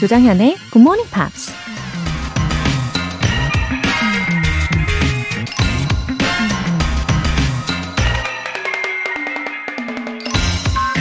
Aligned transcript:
조장현의 0.00 0.56
Good 0.72 0.78
Morning 0.78 1.10
Pops. 1.12 1.52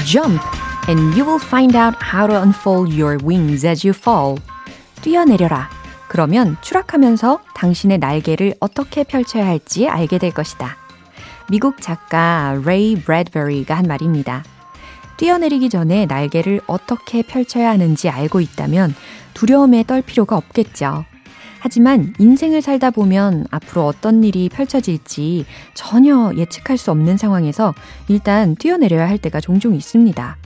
Jump 0.06 0.42
and 0.90 1.18
you 1.18 1.24
will 1.24 1.40
find 1.40 1.78
out 1.78 1.96
how 2.04 2.28
to 2.28 2.42
unfold 2.42 2.94
your 2.94 3.18
wings 3.24 3.66
as 3.66 3.88
you 3.88 3.98
fall. 3.98 4.36
뛰어내려라. 5.02 5.70
그러면 6.10 6.58
추락하면서 6.60 7.40
당신의 7.56 8.00
날개를 8.00 8.56
어떻게 8.60 9.06
펼쳐야 9.06 9.46
할지 9.46 9.88
알게 9.88 10.18
될 10.18 10.32
것이다. 10.32 10.76
미국 11.50 11.80
작가 11.80 12.60
레이 12.66 12.96
브래드베리가 12.96 13.78
한 13.78 13.86
말입니다. 13.86 14.44
뛰어내리기 15.20 15.68
전에 15.68 16.06
날개를 16.06 16.62
어떻게 16.66 17.24
펼쳐야 17.24 17.72
하는지 17.72 18.08
알고 18.08 18.40
있다면 18.40 18.96
두려움에 19.34 19.84
떨 19.84 20.02
필요가 20.02 20.38
없겠죠. 20.38 21.04
하지만 21.60 22.14
인생을 22.20 22.62
살다 22.62 22.90
보면 22.90 23.46
앞으로 23.52 23.86
어떤 23.86 24.24
일이 24.24 24.48
펼쳐질지 24.48 25.46
전혀 25.74 26.32
예측할 26.38 26.78
수 26.78 26.92
없는 26.92 27.18
상황에서 27.18 27.74
일단 28.08 28.56
뛰어내려야 28.56 29.10
할 29.10 29.18
때가 29.18 29.42
종종 29.42 29.76
있습니다. 29.76 30.38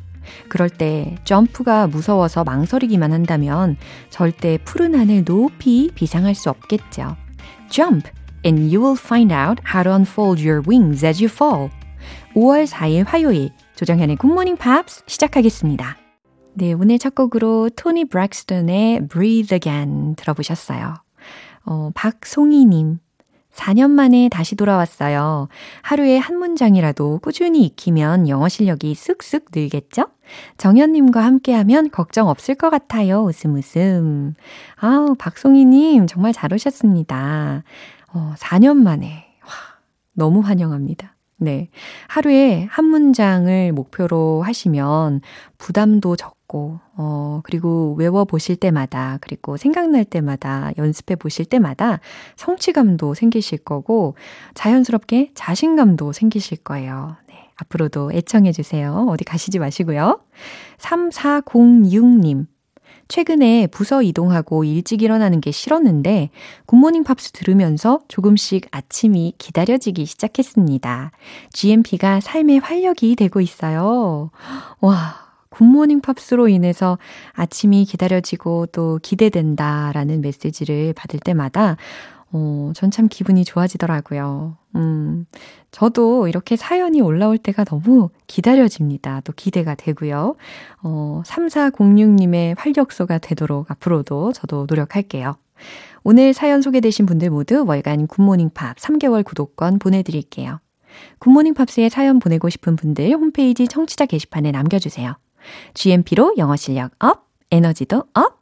그럴 0.50 0.72
때 0.72 1.18
점프가 1.24 1.86
무서워서 1.86 2.44
망설이기만 2.44 3.14
한다면 3.14 3.78
절대 4.10 4.58
푸른 4.66 4.96
하늘 4.96 5.24
높이 5.24 5.92
비상할 5.94 6.34
수 6.34 6.50
없겠죠. 6.50 7.16
Jump 7.70 8.10
and 8.44 8.76
you 8.76 8.84
will 8.84 9.00
find 9.00 9.32
out 9.32 9.62
how 9.72 9.84
to 9.84 9.94
unfold 9.94 10.44
your 10.44 10.68
wings 10.68 11.06
as 11.06 11.24
you 11.24 11.32
fall. 11.32 11.70
5월 12.36 12.68
4일 12.68 13.06
화요일 13.08 13.52
조정현의 13.76 14.18
굿모닝 14.18 14.58
팝스 14.58 15.04
시작하겠습니다. 15.08 15.98
네, 16.56 16.74
오늘 16.74 17.00
첫 17.00 17.16
곡으로 17.16 17.70
토니 17.76 18.06
브렉스턴의 18.06 19.08
Breathe 19.08 19.56
Again 19.56 20.16
들어보셨어요. 20.16 20.96
어, 21.66 21.90
박송이님. 21.96 23.00
4년 23.54 23.92
만에 23.92 24.30
다시 24.30 24.56
돌아왔어요. 24.56 25.48
하루에 25.84 26.18
한 26.18 26.38
문장이라도 26.38 27.20
꾸준히 27.20 27.66
익히면 27.66 28.28
영어 28.28 28.50
실력이 28.50 28.96
쑥쑥 28.96 29.46
늘겠죠? 29.54 30.08
정현님과 30.58 31.24
함께하면 31.24 31.92
걱정 31.92 32.30
없을 32.30 32.56
것 32.56 32.70
같아요. 32.70 33.22
웃음 33.22 33.56
웃음. 33.56 34.34
아우, 34.78 35.16
박송이님 35.16 36.08
정말 36.08 36.34
잘 36.34 36.52
오셨습니다. 36.54 37.64
어, 38.12 38.34
4년 38.38 38.78
만에. 38.78 39.28
와, 39.44 39.50
너무 40.14 40.40
환영합니다. 40.40 41.13
네. 41.44 41.68
하루에 42.08 42.68
한 42.72 42.86
문장을 42.86 43.74
목표로 43.74 44.44
하시면 44.44 45.20
부담도 45.58 46.16
적고, 46.16 46.80
어, 46.96 47.42
그리고 47.44 47.96
외워보실 47.98 48.56
때마다, 48.56 49.18
그리고 49.20 49.58
생각날 49.58 50.06
때마다, 50.06 50.72
연습해 50.78 51.18
보실 51.18 51.46
때마다 51.46 52.00
성취감도 52.38 53.14
생기실 53.14 53.60
거고, 53.60 54.16
자연스럽게 54.54 55.32
자신감도 55.36 56.14
생기실 56.14 56.60
거예요. 56.60 57.18
네. 57.28 57.50
앞으로도 57.56 58.14
애청해주세요. 58.14 59.08
어디 59.10 59.26
가시지 59.26 59.60
마시고요. 59.60 60.20
3406님. 60.78 62.48
최근에 63.14 63.68
부서 63.68 64.02
이동하고 64.02 64.64
일찍 64.64 65.04
일어나는 65.04 65.40
게 65.40 65.52
싫었는데 65.52 66.32
굿모닝 66.66 67.04
팝스 67.04 67.32
들으면서 67.34 68.00
조금씩 68.08 68.66
아침이 68.72 69.36
기다려지기 69.38 70.08
시작했습니다. 70.08 71.12
GMP가 71.52 72.22
삶의 72.22 72.58
활력이 72.58 73.16
되고 73.16 73.40
있어요. 73.40 74.32
와, 74.82 75.16
굿모닝 75.50 76.02
팝스로 76.02 76.48
인해서 76.48 76.98
아침이 77.34 77.86
기다려지고 77.86 78.66
또 78.72 79.00
기대된다라는 79.04 80.22
메시지를 80.22 80.94
받을 80.94 81.20
때마다 81.20 81.78
어, 82.34 82.72
전 82.76 82.90
참 82.90 83.08
기분이 83.08 83.46
좋아지더라고요. 83.46 84.58
음, 84.76 85.26
저도 85.72 86.28
이렇게 86.28 86.56
사연이 86.56 87.00
올라올 87.02 87.38
때가 87.38 87.64
너무 87.64 88.10
기다려집니다. 88.28 89.22
또 89.24 89.34
기대가 89.34 89.76
되고요. 89.76 90.36
어, 90.84 91.22
3406님의 91.26 92.56
활력소가 92.58 93.20
되도록 93.20 93.70
앞으로도 93.72 94.34
저도 94.34 94.66
노력할게요. 94.68 95.36
오늘 96.04 96.34
사연 96.34 96.62
소개되신 96.62 97.06
분들 97.06 97.30
모두 97.30 97.64
월간 97.66 98.08
굿모닝 98.08 98.50
팝 98.54 98.76
3개월 98.78 99.24
구독권 99.24 99.80
보내드릴게요. 99.80 100.60
굿모닝 101.20 101.54
팝스에 101.54 101.90
사연 101.90 102.20
보내고 102.20 102.50
싶은 102.50 102.76
분들 102.76 103.12
홈페이지 103.14 103.68
청취자 103.68 104.06
게시판에 104.06 104.52
남겨주세요. 104.52 105.16
GMP로 105.74 106.36
영어 106.38 106.56
실력 106.56 106.92
up, 107.00 107.28
에너지도 107.52 108.04
up, 108.14 108.40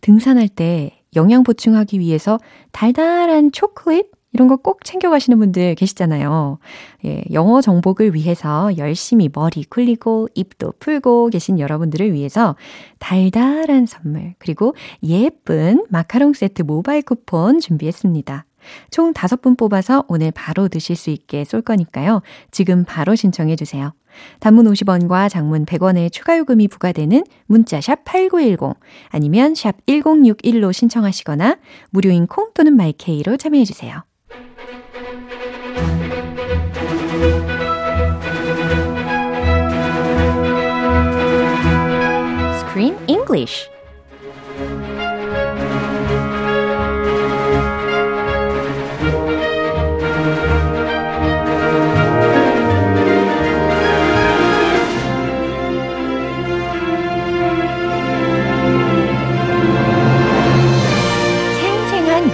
등산할 0.00 0.48
때 0.48 1.02
영양 1.16 1.42
보충하기 1.42 1.98
위해서 2.00 2.38
달달한 2.72 3.52
초콜릿 3.52 4.10
이런 4.32 4.48
거 4.48 4.56
꼭 4.56 4.84
챙겨가시는 4.84 5.38
분들 5.38 5.76
계시잖아요. 5.76 6.58
예, 7.04 7.22
영어 7.32 7.60
정복을 7.60 8.14
위해서 8.14 8.76
열심히 8.78 9.30
머리 9.32 9.62
굴리고 9.64 10.28
입도 10.34 10.72
풀고 10.80 11.28
계신 11.28 11.60
여러분들을 11.60 12.12
위해서 12.12 12.56
달달한 12.98 13.86
선물, 13.86 14.34
그리고 14.38 14.74
예쁜 15.04 15.84
마카롱 15.88 16.32
세트 16.32 16.62
모바일 16.62 17.02
쿠폰 17.02 17.60
준비했습니다. 17.60 18.44
총 18.90 19.12
5분 19.12 19.56
뽑아서 19.58 20.04
오늘 20.08 20.30
바로 20.30 20.68
드실 20.68 20.96
수 20.96 21.10
있게 21.10 21.44
쏠 21.44 21.62
거니까요. 21.62 22.22
지금 22.50 22.84
바로 22.84 23.14
신청해 23.14 23.56
주세요. 23.56 23.92
단문 24.40 24.66
50원과 24.66 25.28
장문 25.28 25.66
100원의 25.66 26.12
추가 26.12 26.38
요금이 26.38 26.68
부과되는 26.68 27.24
문자 27.46 27.80
샵 27.80 28.04
8910 28.04 28.78
아니면 29.08 29.54
샵 29.54 29.74
1061로 29.86 30.72
신청하시거나 30.72 31.58
무료인 31.90 32.26
콩 32.26 32.50
또는 32.54 32.76
마이케이로 32.76 33.36
참여해 33.36 33.64
주세요. 33.64 34.04
Screen 42.74 42.96
English 43.06 43.73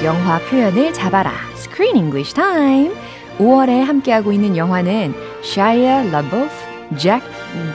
영화 0.04 0.38
표현을 0.48 0.94
잡아라. 0.94 1.32
Screen 1.56 1.94
English 1.96 2.32
Time. 2.34 2.94
5월에 3.38 3.84
함께하고 3.84 4.32
있는 4.32 4.56
영화는 4.56 5.14
Shia 5.42 6.08
LaBeouf, 6.08 6.50
Jack 6.96 7.26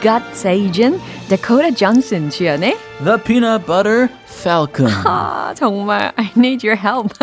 Gottsagen, 0.02 1.00
Dakota 1.30 1.72
Johnson 1.74 2.30
주연의 2.30 2.78
The 3.04 3.18
Peanut 3.24 3.66
Butter 3.66 4.10
Falcon. 4.28 4.92
아, 5.06 5.54
정말 5.56 6.14
I 6.18 6.32
need 6.36 6.68
your 6.68 6.80
help. 6.80 7.14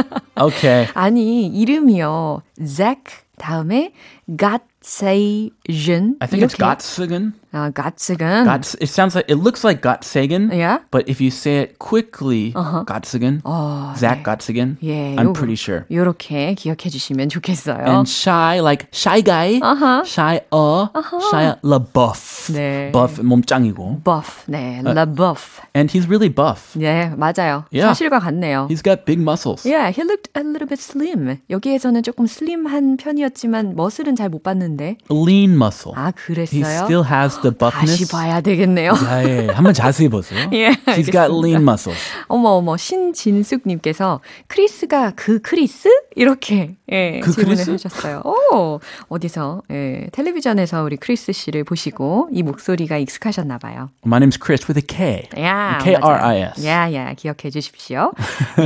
Okay. 0.40 0.88
아니, 0.94 1.46
이름이요. 1.48 2.42
Zach 2.64 3.24
다음에 3.38 3.92
Gottsagen. 4.28 6.16
I 6.20 6.28
think 6.28 6.44
it's 6.44 6.56
Gottsagen. 6.56 7.32
아, 7.52 7.70
Gottsagen. 7.70 8.44
Gotts, 8.44 8.74
it 8.80 8.88
sounds 8.88 9.14
like, 9.14 9.28
it 9.28 9.36
looks 9.36 9.62
like 9.62 9.82
Gottsagen. 9.82 10.50
Yeah? 10.52 10.78
But 10.90 11.06
if 11.08 11.20
you 11.20 11.30
say 11.30 11.60
it 11.60 11.78
quickly, 11.78 12.52
Gottsagen, 12.52 13.42
어, 13.44 13.92
Zach 13.96 14.20
네. 14.20 14.24
Gottsagen, 14.24 14.76
예, 14.82 15.14
I'm 15.16 15.28
요거- 15.28 15.34
pretty 15.34 15.56
sure. 15.56 15.84
요렇게 15.90 16.54
기억해 16.54 16.88
주시면 16.88 17.28
좋겠어요. 17.28 17.84
And 17.86 18.08
shy, 18.08 18.60
like 18.60 18.86
shy 18.92 19.20
guy, 19.22 19.60
Uh-huh. 19.62 20.02
shy 20.04 20.40
uh, 20.50 20.88
Shia 21.30 21.54
LaBeouf. 21.62 22.48
네. 22.54 22.90
Buff 22.92 23.20
몸짱이고. 23.22 24.02
buff. 24.02 24.44
네, 24.48 24.80
LaBeouf. 24.82 25.60
And 25.74 25.90
he's 25.92 26.08
really 26.08 26.28
buff. 26.28 26.72
네, 26.78 27.10
맞아요. 27.16 27.64
Yeah. 27.70 27.92
사실과 27.92 28.18
같네요. 28.20 28.66
He's 28.70 28.82
got 28.82 29.04
big 29.04 29.20
muscles. 29.20 29.64
Yeah, 29.66 29.90
he 29.90 30.02
looked 30.04 30.28
a 30.34 30.42
little 30.42 30.66
bit 30.68 30.80
slim. 30.80 31.38
여기에서는 31.50 32.02
조금 32.02 32.26
슬림한 32.26 32.96
편이었지만 32.96 33.74
muscle은 33.76 34.16
잘 34.16 34.28
못 34.28 34.42
봤는데. 34.42 34.96
Lean 35.10 35.52
muscle. 35.56 35.92
아, 35.96 36.12
He 36.16 36.34
그랬어요? 36.34 36.84
still 36.84 37.04
has 37.04 37.38
the 37.42 37.54
buffness. 37.56 37.98
다시 37.98 38.08
봐야 38.10 38.40
되겠네요. 38.40 38.92
아, 38.92 39.22
예. 39.24 39.46
한번 39.52 39.74
자세히 39.74 40.08
보세요. 40.08 40.48
예, 40.54 40.70
He's 40.70 41.10
got 41.12 41.18
알겠습니다. 41.18 41.26
lean 41.28 41.62
muscles. 41.62 42.00
어머 42.28 42.50
어머 42.50 42.76
신진숙님께서 42.76 44.20
크리스가 44.48 45.12
그 45.16 45.40
크리스 45.40 45.88
이렇게 46.16 46.76
예, 46.90 47.20
그 47.20 47.30
질문을 47.32 47.64
크리스? 47.64 47.70
하셨어요. 47.88 48.22
오 48.24 48.80
어디서 49.08 49.62
예, 49.70 50.06
텔레비전에서 50.12 50.82
우리 50.82 50.96
크리스 50.96 51.32
씨를 51.32 51.64
보시고 51.64 52.28
이 52.32 52.42
목소리가 52.42 52.98
익숙하셨나 52.98 53.58
봐요. 53.58 53.90
My 54.06 54.20
name's 54.20 54.38
Chris 54.42 54.64
with 54.70 54.78
a 54.78 54.82
K. 54.86 55.28
Yeah, 55.42 55.78
K-R-I-S. 55.82 56.64
Yeah, 56.66 56.92
yeah, 56.92 57.12
기억해 57.14 57.50
주십시오. 57.50 58.12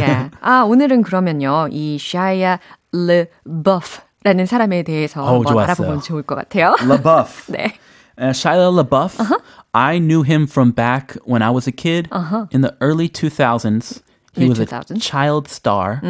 Yeah. 0.01 0.31
아, 0.41 0.61
오늘은 0.63 1.03
그러면요. 1.03 1.69
이 1.71 1.99
샤야 2.01 2.59
르버프 2.93 4.01
라는 4.25 4.45
사람에 4.45 4.83
대해서 4.83 5.23
어우, 5.23 5.37
한번 5.37 5.53
좋았어요. 5.53 5.65
알아보면 5.65 6.01
좋을 6.03 6.23
것 6.23 6.35
같아요. 6.35 6.75
LaBeouf. 6.81 7.45
네. 7.53 7.75
Uh, 8.19 8.31
Shia 8.31 8.73
LaBeouf, 8.85 9.41
I 9.75 9.99
knew 9.99 10.23
him 10.23 10.47
from 10.47 10.71
back 10.73 11.15
when 11.25 11.43
I 11.43 11.51
was 11.51 11.67
a 11.67 11.73
kid 11.73 12.09
in 12.51 12.61
the 12.63 12.75
early 12.81 13.09
2000s. 13.09 14.03
He 14.35 14.49
was 14.49 14.59
a 14.59 14.67
child 15.01 15.49
star. 15.49 16.01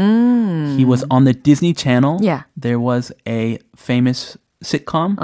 He 0.76 0.84
was 0.84 1.04
on 1.10 1.24
the 1.24 1.32
Disney 1.32 1.72
Channel. 1.72 2.18
Yeah. 2.22 2.42
There 2.56 2.78
was 2.80 3.12
a 3.26 3.58
famous 3.76 4.36
sitcom 4.64 5.16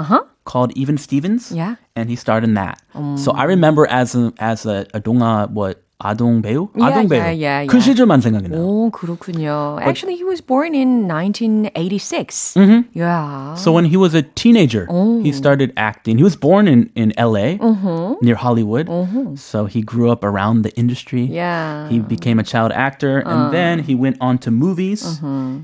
called 0.45 0.71
Even 0.75 0.97
Stevens. 0.97 1.51
Yeah. 1.51 1.75
And 1.95 2.09
he 2.09 2.15
starred 2.15 2.43
in 2.43 2.53
that. 2.55 2.81
So 3.17 3.31
I 3.33 3.43
remember 3.43 3.85
as 3.87 4.15
a, 4.15 4.31
as 4.39 4.65
a, 4.65 4.85
a 4.93 4.99
동화, 5.01 5.49
what, 5.49 5.82
아동 6.00 6.40
배우? 6.42 6.68
Yeah, 6.76 6.86
아동 6.94 7.08
배우. 7.08 7.18
yeah, 7.18 7.32
yeah, 7.34 7.66
그 7.66 7.74
yeah. 7.74 7.82
시절만 7.82 8.20
생각이 8.20 8.48
나요. 8.48 8.62
오, 8.62 8.90
그렇군요. 8.92 9.78
Actually, 9.82 10.14
he 10.14 10.22
was 10.22 10.40
born 10.40 10.72
in 10.72 11.08
1986. 11.08 12.54
Yeah. 12.94 13.54
So 13.54 13.72
when 13.72 13.84
he 13.84 13.96
was 13.96 14.14
a 14.14 14.22
teenager, 14.22 14.86
he 15.22 15.32
started 15.32 15.72
acting. 15.76 16.16
He 16.18 16.22
was 16.24 16.36
born 16.36 16.68
in, 16.68 16.90
in 16.94 17.12
LA 17.18 17.58
near 18.22 18.36
Hollywood. 18.36 18.88
So 19.38 19.66
he 19.66 19.82
grew 19.82 20.10
up 20.10 20.22
around 20.22 20.62
the 20.62 20.70
industry. 20.76 21.22
yeah. 21.24 21.88
He 21.88 21.98
became 21.98 22.38
a 22.38 22.44
child 22.44 22.72
actor 22.72 23.18
and 23.26 23.52
then 23.52 23.80
he 23.80 23.94
went 23.94 24.16
on 24.20 24.38
to 24.38 24.50
movies. 24.50 25.20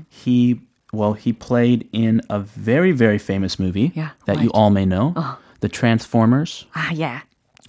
He 0.09 0.59
well, 0.93 1.13
he 1.13 1.33
played 1.33 1.87
in 1.91 2.21
a 2.29 2.39
very 2.39 2.91
very 2.93 3.17
famous 3.17 3.59
movie 3.59 3.91
Yeah, 3.95 4.11
that 4.27 4.39
you 4.39 4.47
what? 4.47 4.55
all 4.55 4.69
may 4.69 4.85
know, 4.85 5.13
The 5.59 5.67
Transformers. 5.69 6.65
아, 6.73 6.91
yeah. 6.93 7.21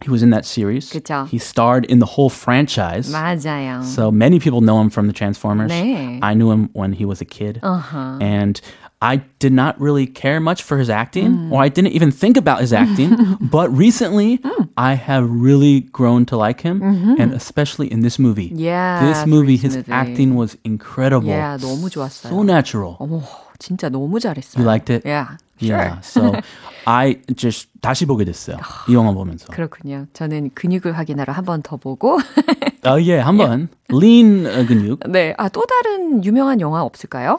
He 0.04 0.10
was 0.10 0.22
in 0.22 0.28
that 0.30 0.44
series. 0.44 0.90
그쵸. 0.92 1.26
He 1.28 1.38
starred 1.38 1.86
in 1.86 2.00
the 2.00 2.06
whole 2.06 2.28
franchise. 2.28 3.08
맞아요. 3.10 3.82
So 3.82 4.10
many 4.10 4.38
people 4.38 4.60
know 4.60 4.78
him 4.78 4.90
from 4.90 5.06
the 5.06 5.14
Transformers. 5.14 5.70
네. 5.72 6.18
I 6.22 6.34
knew 6.34 6.50
him 6.50 6.68
when 6.74 6.92
he 6.92 7.06
was 7.06 7.22
a 7.22 7.24
kid. 7.24 7.60
Uh-huh. 7.62 8.18
And 8.20 8.60
I 9.00 9.22
did 9.40 9.52
not 9.54 9.80
really 9.80 10.06
care 10.06 10.38
much 10.40 10.62
for 10.62 10.76
his 10.76 10.88
acting, 10.90 11.48
Mm. 11.48 11.52
or 11.52 11.62
I 11.62 11.68
didn't 11.68 11.92
even 11.92 12.10
think 12.10 12.36
about 12.36 12.60
his 12.60 12.72
acting. 12.74 13.16
but 13.40 13.72
recently, 13.74 14.36
Mm. 14.44 14.68
I 14.76 14.94
have 15.00 15.24
really 15.30 15.80
grown 15.92 16.24
to 16.26 16.36
like 16.36 16.60
him, 16.60 16.80
and 17.18 17.32
especially 17.32 17.88
in 17.92 18.00
this 18.00 18.18
movie. 18.18 18.48
Mm-hmm. 18.52 18.60
Yeah, 18.68 19.00
This 19.00 19.22
for 19.24 19.28
movie, 19.28 19.56
this 19.56 19.62
his 19.64 19.76
movie. 19.88 19.92
acting 19.92 20.34
was 20.36 20.56
incredible. 20.64 21.28
Yeah, 21.28 21.56
너무 21.56 21.88
좋았어요. 21.88 22.28
So 22.28 22.42
natural. 22.42 22.96
어머, 23.00 23.22
진짜 23.58 23.88
너무 23.88 24.20
잘했어요. 24.20 24.60
You 24.60 24.64
liked 24.64 24.88
it? 24.90 25.04
Yeah, 25.08 25.36
sure. 25.60 25.76
Yeah. 25.76 26.00
So 26.02 26.32
I 26.86 27.16
just 27.34 27.68
다시 27.80 28.06
보게 28.06 28.24
됐어요. 28.24 28.58
이 28.88 28.94
영화 28.94 29.12
보면서. 29.12 29.46
그렇군요. 29.52 30.06
저는 30.12 30.50
근육을 30.54 30.96
확인하러 30.96 31.32
한 31.32 31.44
번 31.44 31.62
더 31.62 31.76
보고. 31.76 32.18
어, 32.86 33.00
예, 33.00 33.18
한번 33.18 33.68
lean 33.90 34.46
어, 34.46 34.66
근육. 34.66 35.00
네, 35.10 35.34
아, 35.38 35.48
또 35.48 35.64
다른 35.66 36.24
유명한 36.24 36.60
영화 36.60 36.82
없을까요? 36.82 37.36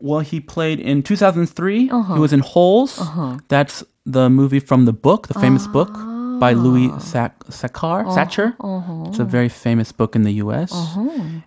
Well, 0.00 0.20
he 0.24 0.40
played 0.40 0.80
in 0.80 1.02
2003. 1.02 1.88
Uh-huh. 1.90 2.14
He 2.14 2.20
was 2.20 2.32
in 2.32 2.40
Holes. 2.40 3.00
That's 3.48 3.82
the 4.04 4.28
movie 4.28 4.60
from 4.60 4.84
the 4.84 4.92
book, 4.92 5.28
the 5.28 5.34
famous 5.40 5.66
book 5.66 5.90
by 6.40 6.52
Louis 6.52 6.90
Sac- 7.00 7.44
Sackar, 7.48 8.04
Satcher. 8.14 8.54
It's 9.08 9.18
a 9.18 9.24
very 9.24 9.48
famous 9.48 9.92
book 9.92 10.14
in 10.16 10.22
the 10.22 10.34
U.S. 10.44 10.72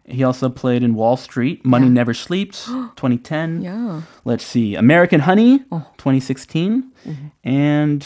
He 0.05 0.23
also 0.23 0.49
played 0.49 0.83
in 0.83 0.93
Wall 0.95 1.17
Street, 1.17 1.65
Money 1.65 1.89
Never 1.89 2.13
Sleeps, 2.13 2.65
2010. 2.95 3.61
Yeah. 3.61 4.01
Let's 4.25 4.43
see, 4.45 4.75
American 4.75 5.21
Honey, 5.21 5.59
2016, 5.97 6.83
and 7.43 8.05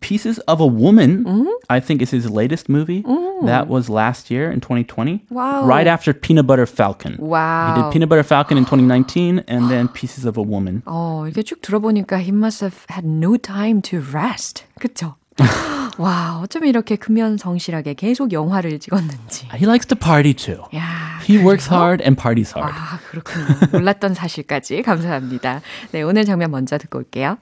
Pieces 0.00 0.38
of 0.46 0.60
a 0.60 0.66
Woman. 0.66 1.26
I 1.68 1.80
think 1.80 2.00
is 2.02 2.10
his 2.10 2.30
latest 2.30 2.68
movie. 2.68 3.02
That 3.42 3.68
was 3.68 3.88
last 3.88 4.30
year 4.30 4.50
in 4.50 4.60
2020. 4.60 5.26
Wow. 5.30 5.64
Right 5.66 5.86
after 5.86 6.12
Peanut 6.14 6.46
Butter 6.46 6.66
Falcon. 6.66 7.14
He 7.16 7.22
Wow. 7.22 7.74
did 7.76 7.92
Peanut 7.92 8.08
Butter 8.08 8.22
Falcon 8.22 8.56
in 8.58 8.64
2019 8.64 9.44
and 9.48 9.70
then 9.70 9.88
Pieces 9.88 10.24
of 10.24 10.36
a 10.36 10.42
Woman. 10.42 10.82
어, 10.86 11.26
이게 11.28 11.42
쭉 11.42 11.60
들어보니까 11.62 12.20
he 12.20 12.30
must 12.32 12.60
have 12.62 12.84
had 12.90 13.04
no 13.06 13.36
time 13.36 13.80
to 13.82 14.00
rest. 14.00 14.64
그쵸? 14.80 15.14
와, 15.98 16.40
어쩜 16.42 16.64
이렇게 16.64 16.96
근면성실하게 16.96 17.94
계속 17.94 18.32
영화를 18.32 18.78
찍었는지. 18.78 19.46
He 19.54 19.64
likes 19.64 19.86
to 19.88 19.96
party 19.98 20.32
too. 20.34 20.62
야, 20.74 21.18
He 21.28 21.38
works 21.38 21.68
hard 21.72 22.02
and 22.02 22.20
parties 22.20 22.54
hard. 22.56 22.72
아, 22.76 22.98
그렇군요. 23.10 23.46
몰랐던 23.72 24.14
사실까지 24.14 24.82
감사합니다. 24.82 25.60
네, 25.92 26.02
오늘 26.02 26.24
장면 26.24 26.50
먼저 26.50 26.78
듣고 26.78 26.98
올게요. 26.98 27.38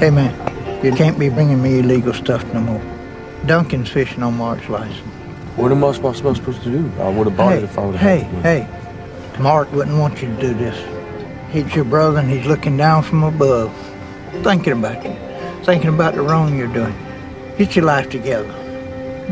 Hey 0.00 0.08
man, 0.10 0.30
you 0.84 0.92
can't 0.92 1.18
be 1.18 1.30
bringing 1.30 1.60
me 1.60 1.78
illegal 1.80 2.12
stuff 2.14 2.44
no 2.52 2.60
more. 2.60 2.82
Duncan's 3.46 3.90
fishing 3.90 4.22
on 4.22 4.36
Mark's 4.36 4.68
license. 4.68 5.00
What 5.56 5.72
am 5.72 5.82
I 5.82 5.92
supposed 5.92 6.18
supposed 6.36 6.62
to 6.64 6.70
do? 6.70 6.84
I 7.00 7.08
would 7.08 7.26
have 7.26 7.36
bought 7.36 7.52
Hey, 7.52 7.58
it 7.58 7.64
if 7.64 7.78
I 7.78 7.84
would 7.86 7.96
have. 7.96 8.20
hey, 8.20 8.28
hey. 8.42 8.68
Mark 9.40 9.72
wouldn't 9.72 9.98
want 9.98 10.20
you 10.20 10.28
to 10.28 10.36
do 10.40 10.52
this. 10.54 10.76
He's 11.50 11.74
your 11.74 11.84
brother 11.86 12.18
and 12.20 12.30
he's 12.30 12.44
looking 12.46 12.76
down 12.76 13.02
from 13.02 13.24
above, 13.24 13.72
thinking 14.44 14.74
about 14.74 15.02
you, 15.02 15.16
thinking 15.64 15.88
about 15.88 16.14
the 16.14 16.22
wrong 16.22 16.56
you're 16.56 16.68
doing. 16.72 16.94
Get 17.58 17.76
your 17.76 17.84
life 17.84 18.08
together. 18.08 18.52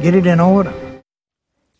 Get 0.02 0.14
it 0.14 0.26
in 0.26 0.40
order. 0.40 0.72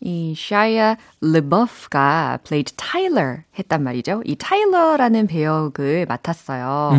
이 0.01 0.33
샤이아 0.33 0.95
르버프가 1.21 2.39
played 2.43 2.73
Tyler 2.77 3.43
했단 3.58 3.82
말이죠. 3.82 4.22
이 4.24 4.36
타일러라는 4.36 5.26
배역을 5.26 6.06
맡았어요. 6.08 6.92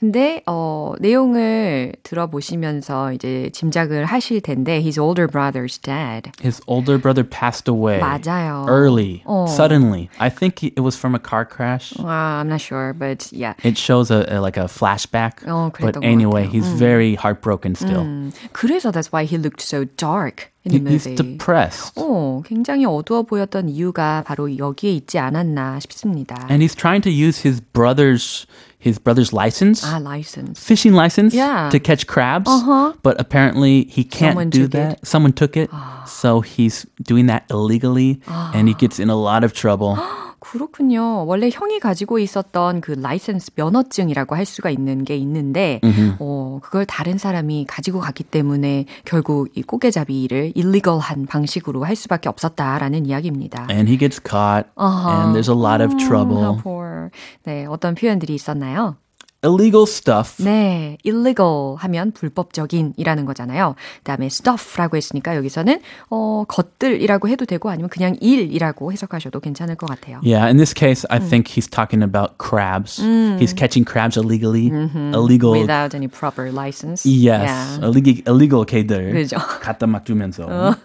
근데 0.00 0.42
어 0.46 0.92
내용을 1.00 1.94
들어보시면서 2.02 3.12
이제 3.12 3.50
짐작을 3.52 4.04
하실 4.04 4.40
텐데 4.40 4.74
his 4.80 4.98
older 4.98 5.26
brother's 5.26 5.78
dead. 5.80 6.30
His 6.42 6.60
older 6.66 7.00
brother 7.00 7.24
passed 7.28 7.68
away 7.70 8.00
맞아요. 8.00 8.66
early, 8.68 9.22
어. 9.24 9.46
suddenly. 9.48 10.08
I 10.18 10.28
think 10.28 10.62
it 10.62 10.80
was 10.80 10.96
from 10.98 11.14
a 11.14 11.18
car 11.20 11.44
crash. 11.46 11.94
Uh, 11.98 12.06
I'm 12.06 12.48
not 12.48 12.60
sure, 12.60 12.92
but 12.92 13.30
yeah. 13.32 13.54
It 13.62 13.78
shows 13.78 14.10
a, 14.10 14.26
a- 14.28 14.40
like 14.40 14.56
a 14.56 14.64
flashback. 14.68 15.44
어, 15.46 15.70
but 15.80 15.96
anyway, 16.04 16.46
he's 16.46 16.68
very 16.78 17.14
heartbroken 17.14 17.74
still. 17.74 18.02
음, 18.04 18.32
그래서 18.52 18.90
that's 18.92 19.12
why 19.12 19.24
he 19.24 19.38
looked 19.38 19.62
so 19.62 19.84
dark 19.96 20.50
He- 20.64 20.78
he's 20.78 21.04
depressed. 21.16 21.94
어, 21.98 22.42
굉장히 22.46 22.84
어두워 22.86 23.22
보였던 23.24 23.68
이유가 23.68 24.22
바로 24.26 24.56
여기에 24.56 24.92
있지 24.92 25.18
않았나 25.18 25.80
싶습니다. 25.80 26.01
And 26.04 26.62
he's 26.62 26.74
trying 26.74 27.00
to 27.02 27.10
use 27.10 27.38
his 27.40 27.60
brother's 27.60 28.46
his 28.78 28.98
brother's 28.98 29.32
license. 29.32 29.84
아, 29.84 30.02
license. 30.02 30.58
Fishing 30.64 30.92
license 30.92 31.32
Yeah. 31.32 31.70
to 31.70 31.78
catch 31.78 32.08
crabs, 32.08 32.50
Uh-huh. 32.50 32.92
but 33.04 33.14
apparently 33.20 33.84
he 33.84 34.02
can't 34.02 34.32
Someone 34.32 34.50
do 34.50 34.62
took 34.66 34.70
it. 34.70 34.72
that. 34.72 35.06
Someone 35.06 35.32
took 35.32 35.56
it, 35.56 35.70
so 36.04 36.40
he's 36.40 36.84
doing 37.00 37.26
that 37.26 37.44
illegally, 37.48 38.20
and 38.26 38.66
he 38.66 38.74
gets 38.74 38.98
in 38.98 39.08
a 39.08 39.14
lot 39.14 39.44
of 39.44 39.52
trouble. 39.52 39.96
그렇군요. 40.42 41.24
원래 41.26 41.48
형이 41.52 41.78
가지고 41.80 42.18
있었던 42.18 42.80
그 42.80 42.92
라이센스 42.92 43.52
면허증이라고 43.54 44.34
할 44.34 44.44
수가 44.44 44.70
있는 44.70 45.04
게 45.04 45.16
있는데, 45.16 45.80
어, 46.18 46.58
그걸 46.62 46.84
다른 46.84 47.16
사람이 47.16 47.66
가지고 47.68 48.00
갔기 48.00 48.24
때문에 48.24 48.86
결국 49.04 49.48
이 49.56 49.62
꼬개잡이를 49.62 50.52
일리걸한 50.54 51.26
방식으로 51.26 51.84
할 51.84 51.94
수밖에 51.96 52.28
없었다라는 52.28 53.06
이야기입니다. 53.06 53.68
and 53.70 53.88
he 53.90 53.96
gets 53.96 54.20
caught, 54.20 54.68
Uh-huh. 54.76 55.22
and 55.22 55.32
there's 55.38 55.48
a 55.48 55.56
lot 55.58 55.82
of 55.82 55.92
How 55.94 56.06
trouble. 56.08 56.60
poor. 56.62 57.10
네, 57.44 57.64
어떤 57.66 57.94
표현들이 57.94 58.34
있었나요? 58.34 58.96
Illegal 59.44 59.84
stuff. 59.88 60.42
네, 60.42 60.96
illegal 61.04 61.74
하면 61.78 62.12
불법적인이라는 62.12 63.24
거잖아요. 63.24 63.74
그다음에 63.98 64.26
stuff라고 64.26 64.96
했으니까 64.96 65.34
여기서는 65.34 65.80
어 66.10 66.44
것들이라고 66.46 67.28
해도 67.28 67.44
되고 67.44 67.68
아니면 67.68 67.88
그냥 67.90 68.16
일이라고 68.20 68.92
해석하셔도 68.92 69.40
괜찮을 69.40 69.74
것 69.74 69.86
같아요. 69.88 70.20
Yeah, 70.22 70.46
in 70.48 70.58
this 70.58 70.72
case, 70.72 71.04
I 71.10 71.18
think 71.18 71.48
he's 71.48 71.68
talking 71.68 72.04
about 72.04 72.38
crabs. 72.38 73.02
He's 73.02 73.52
catching 73.52 73.84
crabs 73.84 74.16
illegally. 74.16 74.68
Illegal. 75.12 75.58
Without 75.58 75.94
any 75.94 76.06
proper 76.06 76.52
license. 76.52 77.04
Yes, 77.04 77.42
Yeah. 77.50 77.80
illegal, 77.82 78.22
illegal 78.26 78.64
개들 78.64 79.12
그죠. 79.12 79.38
갖다 79.60 79.86
막 79.88 80.04
주면서. 80.04 80.76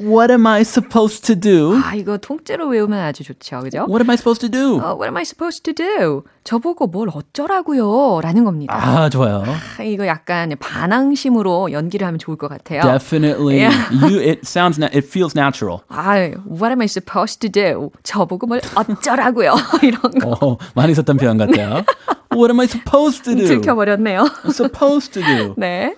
What 0.00 0.32
am 0.32 0.46
I 0.46 0.62
supposed 0.62 1.24
to 1.26 1.34
do? 1.38 1.76
아, 1.82 1.94
이거 1.94 2.18
통째로 2.18 2.68
외우면 2.68 2.98
아주 2.98 3.24
좋죠. 3.24 3.60
그죠? 3.60 3.86
What 3.88 4.02
am 4.02 4.10
I 4.10 4.14
supposed 4.14 4.40
to 4.40 4.50
do? 4.50 4.76
어, 4.78 4.94
what 4.94 5.06
am 5.06 5.16
I 5.16 5.22
supposed 5.22 5.62
to 5.62 5.74
do? 5.74 6.24
저보고 6.44 6.86
뭘 6.86 7.08
어쩌라고요? 7.12 8.20
라는 8.22 8.44
겁니다. 8.44 8.74
아, 8.76 9.08
좋아요. 9.08 9.44
아, 9.78 9.82
이거 9.82 10.06
약간 10.06 10.54
반항심으로 10.58 11.72
연기를 11.72 12.06
하면 12.06 12.18
좋을 12.18 12.36
것 12.36 12.48
같아요. 12.48 12.82
Definitely. 12.82 13.60
Yeah. 13.62 13.74
You 13.92 14.20
it 14.20 14.40
sounds 14.46 14.80
it 14.80 15.06
feels 15.06 15.34
natural. 15.36 15.80
아, 15.88 16.14
what 16.46 16.70
am 16.70 16.80
I 16.80 16.86
supposed 16.86 17.40
to 17.40 17.50
do? 17.50 17.90
저보고 18.02 18.46
뭘 18.46 18.60
어쩌라고요? 18.74 19.54
이런 19.82 20.00
거 20.00 20.36
어, 20.40 20.56
많이 20.74 20.94
썼던 20.94 21.16
표현 21.16 21.36
같아요. 21.38 21.84
What 22.32 22.50
am 22.50 22.60
I 22.60 22.66
supposed 22.66 23.24
to 23.24 23.34
do? 23.34 23.46
들켜버렸네요. 23.46 24.26
supposed 24.50 25.12
to 25.12 25.22
do. 25.22 25.54
네. 25.56 25.94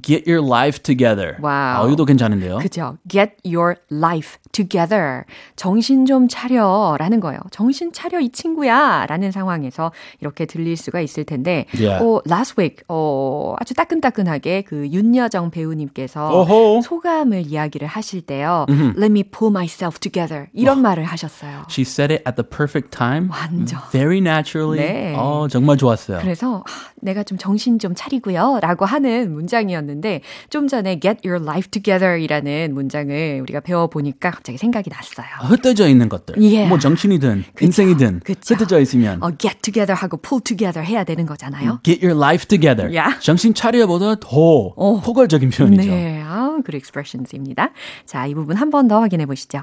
Get 0.00 0.30
your 0.30 0.40
life 0.46 0.78
together. 0.82 1.36
Wow. 1.40 1.84
아, 1.84 1.86
이것도 1.88 2.04
괜찮은데요. 2.04 2.58
그죠. 2.58 2.96
Get 3.08 3.32
your 3.44 3.74
life 3.90 4.38
together. 4.52 5.24
정신 5.56 6.06
좀 6.06 6.28
차려. 6.28 6.96
라는 6.98 7.18
거예요. 7.18 7.40
정신 7.50 7.92
차려, 7.92 8.20
이 8.20 8.28
친구야. 8.30 9.06
라는 9.08 9.32
상황에서 9.32 9.90
이렇게 10.20 10.46
들릴 10.46 10.76
수가 10.76 11.00
있을 11.00 11.24
텐데. 11.24 11.66
Yeah. 11.74 12.04
어, 12.04 12.20
last 12.30 12.54
week, 12.56 12.84
어, 12.88 13.56
아주 13.58 13.74
따끈따끈하게 13.74 14.62
그 14.62 14.86
윤여정 14.88 15.50
배우님께서 15.50 16.28
어허. 16.28 16.82
소감을 16.82 17.46
이야기를 17.46 17.88
하실 17.88 18.22
때요. 18.22 18.66
Let 18.68 19.06
me 19.06 19.24
pull 19.24 19.50
myself 19.50 19.98
together. 19.98 20.46
이런 20.52 20.82
말을 20.82 21.02
하셨어요. 21.04 21.64
She 21.68 21.82
said 21.82 22.12
it 22.12 22.22
at 22.28 22.36
the 22.36 22.48
perfect 22.48 22.90
time. 22.96 23.28
완전. 23.30 23.80
Very 23.90 24.18
naturally. 24.18 24.78
네. 24.78 25.14
어, 25.18 25.48
정말 25.50 25.76
좋았어요. 25.78 26.18
그래서 26.20 26.62
아, 26.64 26.89
내가 27.02 27.22
좀 27.22 27.38
정신 27.38 27.78
좀 27.78 27.94
차리고요. 27.94 28.58
라고 28.62 28.84
하는 28.84 29.32
문장이었는데 29.32 30.20
좀 30.50 30.68
전에 30.68 30.98
get 31.00 31.26
your 31.26 31.42
life 31.42 31.70
together이라는 31.70 32.72
문장을 32.74 33.40
우리가 33.42 33.60
배워보니까 33.60 34.30
갑자기 34.30 34.58
생각이 34.58 34.90
났어요. 34.90 35.26
흩어져 35.48 35.88
있는 35.88 36.08
것들. 36.08 36.36
Yeah. 36.36 36.68
뭐 36.68 36.78
정신이든 36.78 37.44
그쵸, 37.54 37.64
인생이든 37.64 38.20
그쵸. 38.24 38.54
흩어져 38.54 38.80
있으면 38.80 39.22
어, 39.22 39.30
get 39.36 39.60
together 39.62 39.94
하고 39.94 40.16
pull 40.16 40.42
together 40.42 40.84
해야 40.86 41.04
되는 41.04 41.26
거잖아요. 41.26 41.80
get 41.82 42.04
your 42.04 42.16
life 42.18 42.46
together. 42.46 42.90
Yeah. 42.90 43.18
정신 43.20 43.54
차려보다 43.54 44.16
더 44.20 44.74
포괄적인 45.02 45.50
표현이죠. 45.50 45.90
네, 45.90 46.22
아우, 46.22 46.62
good 46.62 46.76
expressions입니다. 46.76 47.70
자, 48.06 48.26
이 48.26 48.34
부분 48.34 48.56
한 48.56 48.70
번 48.70 48.88
더 48.88 49.00
확인해 49.00 49.26
보시죠. 49.26 49.62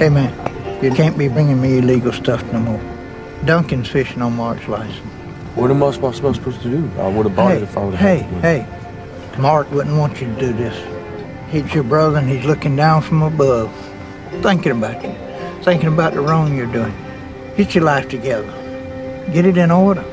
Hey 0.00 0.08
man, 0.08 0.32
you 0.82 0.90
can't 0.92 1.16
be 1.16 1.28
bringing 1.28 1.60
me 1.60 1.78
illegal 1.78 2.12
stuff 2.12 2.42
no 2.52 2.58
more. 2.60 2.80
Duncan's 3.46 3.88
fishing 3.90 4.22
on 4.22 4.32
Mark's 4.34 4.66
license. 4.68 5.13
What 5.55 5.71
am 5.71 5.83
I 5.83 5.91
supposed 5.91 6.17
supposed 6.17 6.61
to 6.61 6.69
do? 6.69 6.89
I 6.99 7.07
would 7.07 7.25
have 7.25 7.35
bought 7.35 7.51
Hey, 7.51 7.57
it 7.57 7.63
if 7.63 7.77
I 7.77 7.83
would 7.85 7.95
have. 7.95 8.19
hey, 8.21 8.39
hey. 8.41 8.65
Mark 9.39 9.71
wouldn't 9.71 9.97
want 9.97 10.19
you 10.21 10.27
to 10.27 10.39
do 10.39 10.53
this. 10.53 10.75
He's 11.51 11.73
your 11.73 11.83
brother 11.83 12.17
and 12.19 12.29
he's 12.29 12.45
looking 12.45 12.75
down 12.75 13.01
from 13.01 13.23
above, 13.23 13.69
thinking 14.41 14.71
about 14.73 15.01
you, 15.03 15.13
thinking 15.63 15.89
about 15.89 16.13
the 16.13 16.21
wrong 16.21 16.55
you're 16.55 16.71
doing. 16.71 16.93
Get 17.57 17.73
your 17.75 17.83
life 17.83 18.07
together. 18.09 18.47
Get 19.33 19.45
it 19.45 19.57
in 19.57 19.71
order. 19.71 20.03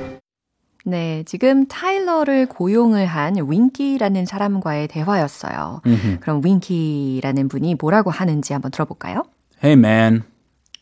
네, 0.84 1.24
지금 1.26 1.66
타일러를 1.66 2.46
고용을 2.46 3.06
한 3.06 3.34
윙키라는 3.36 4.24
사람과의 4.24 4.86
대화였어요. 4.88 5.82
그럼 6.20 6.40
윙키라는 6.44 7.48
분이 7.48 7.74
뭐라고 7.80 8.10
하는지 8.10 8.52
한번 8.52 8.70
들어볼까요? 8.70 9.24
Hey 9.62 9.72
man, 9.76 10.22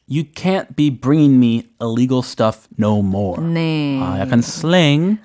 you 0.10 0.24
can't 0.26 0.76
be 0.76 0.90
bringing 0.90 1.40
me 1.40 1.70
illegal 1.80 2.24
stuff 2.24 2.68
no 2.78 3.02
more. 3.02 3.38
네. 3.38 4.00
아, 4.02 4.20
약간 4.20 4.40
slang, 4.42 5.20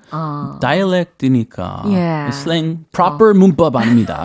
dialect이니까 0.61 1.83
Yeah. 1.89 2.29
slang 2.31 2.85
proper 2.91 3.33
문법 3.33 3.75
아닙니다. 3.75 4.23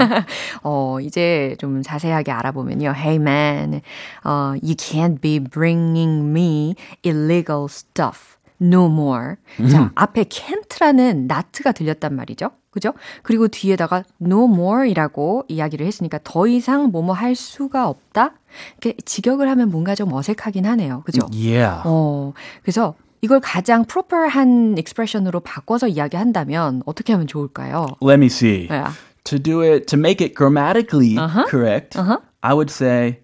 어, 0.63 0.99
이제 1.01 1.57
좀 1.59 1.83
자세하게 1.83 2.31
알아보면요. 2.31 2.93
Hey 2.95 3.17
man, 3.17 3.81
어, 4.25 4.55
you 4.63 4.75
can't 4.77 5.21
be 5.21 5.39
bringing 5.39 6.31
me 6.31 6.75
illegal 7.03 7.65
stuff. 7.69 8.37
No 8.61 8.87
more. 8.91 9.37
자, 9.71 9.91
앞에 9.95 10.25
can't라는 10.25 11.25
not가 11.25 11.73
들렸단 11.73 12.15
말이죠. 12.15 12.51
그죠? 12.71 12.93
그리고 13.23 13.49
뒤에다가 13.49 14.05
no 14.23 14.45
more이라고 14.45 15.45
이야기를 15.49 15.87
했으니까 15.87 16.19
더 16.23 16.47
이상 16.47 16.91
뭐뭐 16.93 17.13
할 17.15 17.35
수가 17.35 17.89
없다? 17.89 18.35
이렇게 18.81 18.97
직역을 19.05 19.49
하면 19.49 19.71
뭔가 19.71 19.95
좀 19.95 20.13
어색하긴 20.13 20.67
하네요. 20.67 21.03
그죠? 21.05 21.27
yeah. 21.33 21.83
어, 21.85 22.33
그래서 22.63 22.95
이걸 23.23 23.41
가장 23.41 23.85
proper한 23.85 24.77
expression으로 24.79 25.41
바꿔서 25.41 25.89
이야기한다면 25.89 26.83
어떻게 26.87 27.13
하면 27.13 27.27
좋을까요? 27.27 27.87
Let 28.03 28.15
me 28.19 28.27
see. 28.27 28.69
Yeah. 28.71 28.95
To 29.25 29.39
do 29.39 29.61
it, 29.63 29.87
to 29.89 29.99
make 29.99 30.25
it 30.25 30.35
grammatically 30.35 31.19
Uh-huh. 31.19 31.45
correct, 31.49 31.97
I 32.43 32.55
would 32.55 32.71
say, 32.71 33.19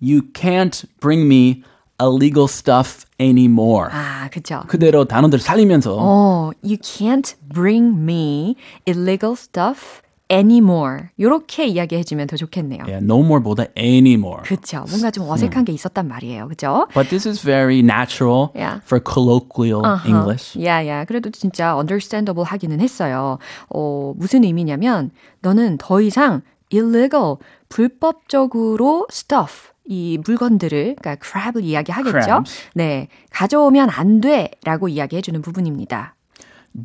you 0.00 0.22
can't 0.32 0.84
bring 1.00 1.28
me 1.28 1.62
illegal 2.00 2.48
stuff 2.48 3.04
anymore. 3.22 3.88
아, 3.92 4.28
그쵸. 4.32 4.62
그대로 4.66 5.04
단어들 5.04 5.38
살리면서 5.38 5.96
어, 5.98 6.50
you 6.62 6.76
can't 6.78 7.34
bring 7.52 7.96
me 7.98 8.56
illegal 8.86 9.34
stuff 9.36 10.00
anymore. 10.30 11.08
요렇게 11.20 11.66
이야기해 11.66 12.04
주면 12.04 12.26
더 12.26 12.36
좋겠네요. 12.36 12.84
yeah, 12.84 13.04
no 13.04 13.18
more보다 13.22 13.66
anymore. 13.76 14.42
그쵸. 14.44 14.84
뭔가 14.88 15.10
좀 15.10 15.28
어색한 15.28 15.64
게 15.66 15.72
있었단 15.72 16.08
말이에요. 16.08 16.48
그죠? 16.48 16.86
But 16.94 17.10
this 17.10 17.28
is 17.28 17.42
very 17.42 17.80
natural 17.80 18.48
Yeah. 18.56 18.80
for 18.84 18.98
colloquial 19.02 19.82
English. 20.06 20.58
야, 20.64 20.86
야. 20.86 21.04
그래도 21.04 21.30
진짜 21.30 21.76
understandable 21.76 22.46
하기는 22.46 22.80
했어요. 22.80 23.38
어, 23.68 24.14
무슨 24.16 24.44
의미냐면, 24.44 25.10
너는 25.42 25.76
더 25.78 26.00
이상 26.00 26.40
illegal, 26.72 27.36
불법적으로 27.68 29.06
stuff, 29.10 29.70
이 29.84 30.18
물건들을, 30.24 30.96
그러니까 31.00 31.16
crab을 31.22 31.64
이야기하겠죠? 31.64 32.20
Crabs. 32.20 32.52
네. 32.74 33.08
가져오면 33.30 33.90
안 33.90 34.20
돼. 34.20 34.50
라고 34.64 34.88
이야기해주는 34.88 35.42
부분입니다. 35.42 36.14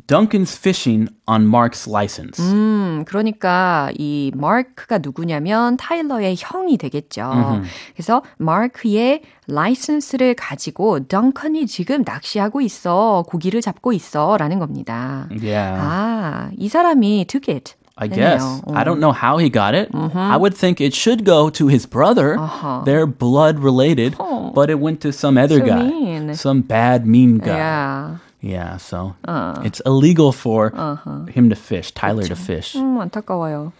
Duncan's 0.06 0.58
fishing 0.58 1.10
on 1.26 1.46
Mark's 1.46 1.88
license. 1.88 2.44
음, 2.44 3.04
그러니까 3.06 3.90
이 3.96 4.30
마크가 4.34 4.98
누구냐면 4.98 5.78
타일러의 5.78 6.36
형이 6.38 6.76
되겠죠. 6.76 7.62
그래서 7.94 8.22
마크의 8.36 9.22
라이선스를 9.46 10.34
가지고 10.34 11.06
덩컨이 11.06 11.66
지금 11.66 12.02
낚시하고 12.04 12.60
있어. 12.60 13.24
고기를 13.28 13.62
잡고 13.62 13.94
있어라는 13.94 14.58
겁니다. 14.58 15.26
Yeah. 15.30 15.80
아, 15.80 16.50
이 16.58 16.68
사람이 16.68 17.24
took 17.26 17.54
it. 17.54 17.74
I 17.97 18.07
했네요. 18.07 18.15
guess. 18.15 18.41
어. 18.65 18.73
I 18.75 18.83
don't 18.83 18.99
know 18.99 19.11
how 19.13 19.37
he 19.37 19.49
got 19.49 19.75
it. 19.75 19.93
I 19.93 20.35
would 20.35 20.55
think 20.57 20.81
it 20.81 20.95
should 20.95 21.23
go 21.23 21.49
to 21.51 21.67
his 21.67 21.85
brother. 21.85 22.39
Uh-huh. 22.39 22.81
They're 22.85 23.05
blood 23.05 23.59
related, 23.59 24.15
Oh. 24.19 24.49
but 24.53 24.71
it 24.71 24.79
went 24.79 24.99
to 25.01 25.11
some 25.13 25.37
other 25.37 25.59
So 25.61 25.65
guy. 25.67 25.83
mean. 25.83 26.33
Some 26.33 26.61
bad, 26.61 27.05
mean 27.05 27.37
guy. 27.37 27.53
Yeah. 27.55 28.17
Yeah, 28.41 28.77
so 28.77 29.13
Uh. 29.23 29.61
it's 29.63 29.79
illegal 29.85 30.31
for 30.33 30.73
Uh-huh. 30.75 31.29
him 31.29 31.49
to 31.49 31.55
fish, 31.55 31.91
Tyler 31.93 32.25
to 32.27 32.35
fish. 32.35 32.73
음, 32.75 32.97
안타까워요. 32.99 33.71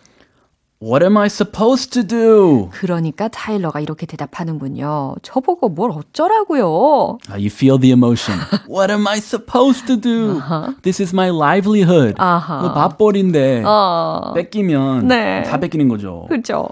What 0.81 1.03
am 1.03 1.17
I 1.17 1.27
supposed 1.27 1.91
to 1.95 2.05
do? 2.07 2.69
그러니까 2.71 3.27
타일러가 3.27 3.81
이렇게 3.81 4.07
대답하는군요. 4.07 5.17
저보고 5.23 5.71
뭘 5.71 5.91
어쩌라고요? 5.91 7.19
Uh, 7.29 7.35
you 7.35 7.47
feel 7.47 7.79
the 7.81 7.91
emotion. 7.91 8.39
what 8.69 8.89
am 8.93 9.09
I 9.09 9.19
supposed 9.19 9.89
to 9.89 9.97
do? 9.97 10.41
This 10.83 11.03
is 11.03 11.13
my 11.13 11.31
livelihood. 11.31 12.15
Uh-huh. 12.17 12.61
뭐 12.63 12.73
밥벌인데 12.75 13.65
어, 13.67 14.33
뺏기면 14.37 15.09
네. 15.09 15.43
다 15.43 15.59
뺏기는 15.59 15.89
거죠. 15.89 16.27
그죠? 16.29 16.69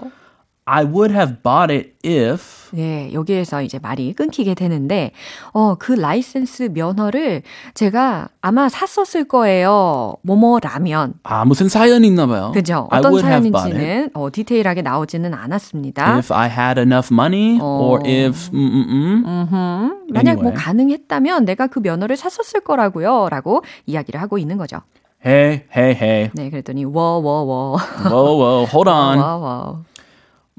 I 0.69 0.83
would 0.83 1.13
have 1.13 1.41
bought 1.41 1.71
it 1.73 1.93
if 2.03 2.67
네, 2.71 3.09
여기에서 3.13 3.61
이제 3.61 3.79
말이 3.81 4.11
끊기게 4.11 4.53
되는데, 4.53 5.11
어, 5.53 5.75
그 5.75 5.93
라이센스 5.93 6.69
면허를 6.73 7.41
제가 7.73 8.27
아마 8.41 8.67
샀었을 8.67 9.23
거예요. 9.23 10.15
뭐뭐라면. 10.23 11.13
아 11.23 11.45
무슨 11.45 11.69
사연이 11.69 12.07
있나 12.07 12.27
봐요. 12.27 12.51
그죠? 12.53 12.89
어떤 12.91 13.17
사연인지는 13.19 14.09
어, 14.13 14.27
디테일하게 14.29 14.81
나오지는 14.81 15.33
않았습니다. 15.33 16.17
if 16.17 16.33
I 16.33 16.49
had 16.49 16.77
enough 16.79 17.13
money 17.13 17.59
or 17.61 18.01
if 18.05 18.49
mm, 18.51 18.69
mm, 18.69 19.23
mm. 19.25 20.11
만약 20.11 20.35
뭐 20.35 20.51
anyway. 20.51 20.53
가능했다면 20.53 21.45
내가 21.45 21.67
그 21.67 21.79
면허를 21.79 22.17
샀었을 22.17 22.59
거라고요. 22.59 23.29
라고 23.31 23.63
이야기를 23.85 24.21
하고 24.21 24.37
있는 24.37 24.57
거죠. 24.57 24.81
Hey, 25.25 25.63
hey, 25.75 25.95
hey. 25.95 26.29
네, 26.33 26.49
그랬더니 26.49 26.83
워워워. 26.83 27.77
Whoa, 28.03 28.37
whoa, 28.37 28.67
hold 28.69 28.89
on. 28.89 29.19
워워. 29.19 29.83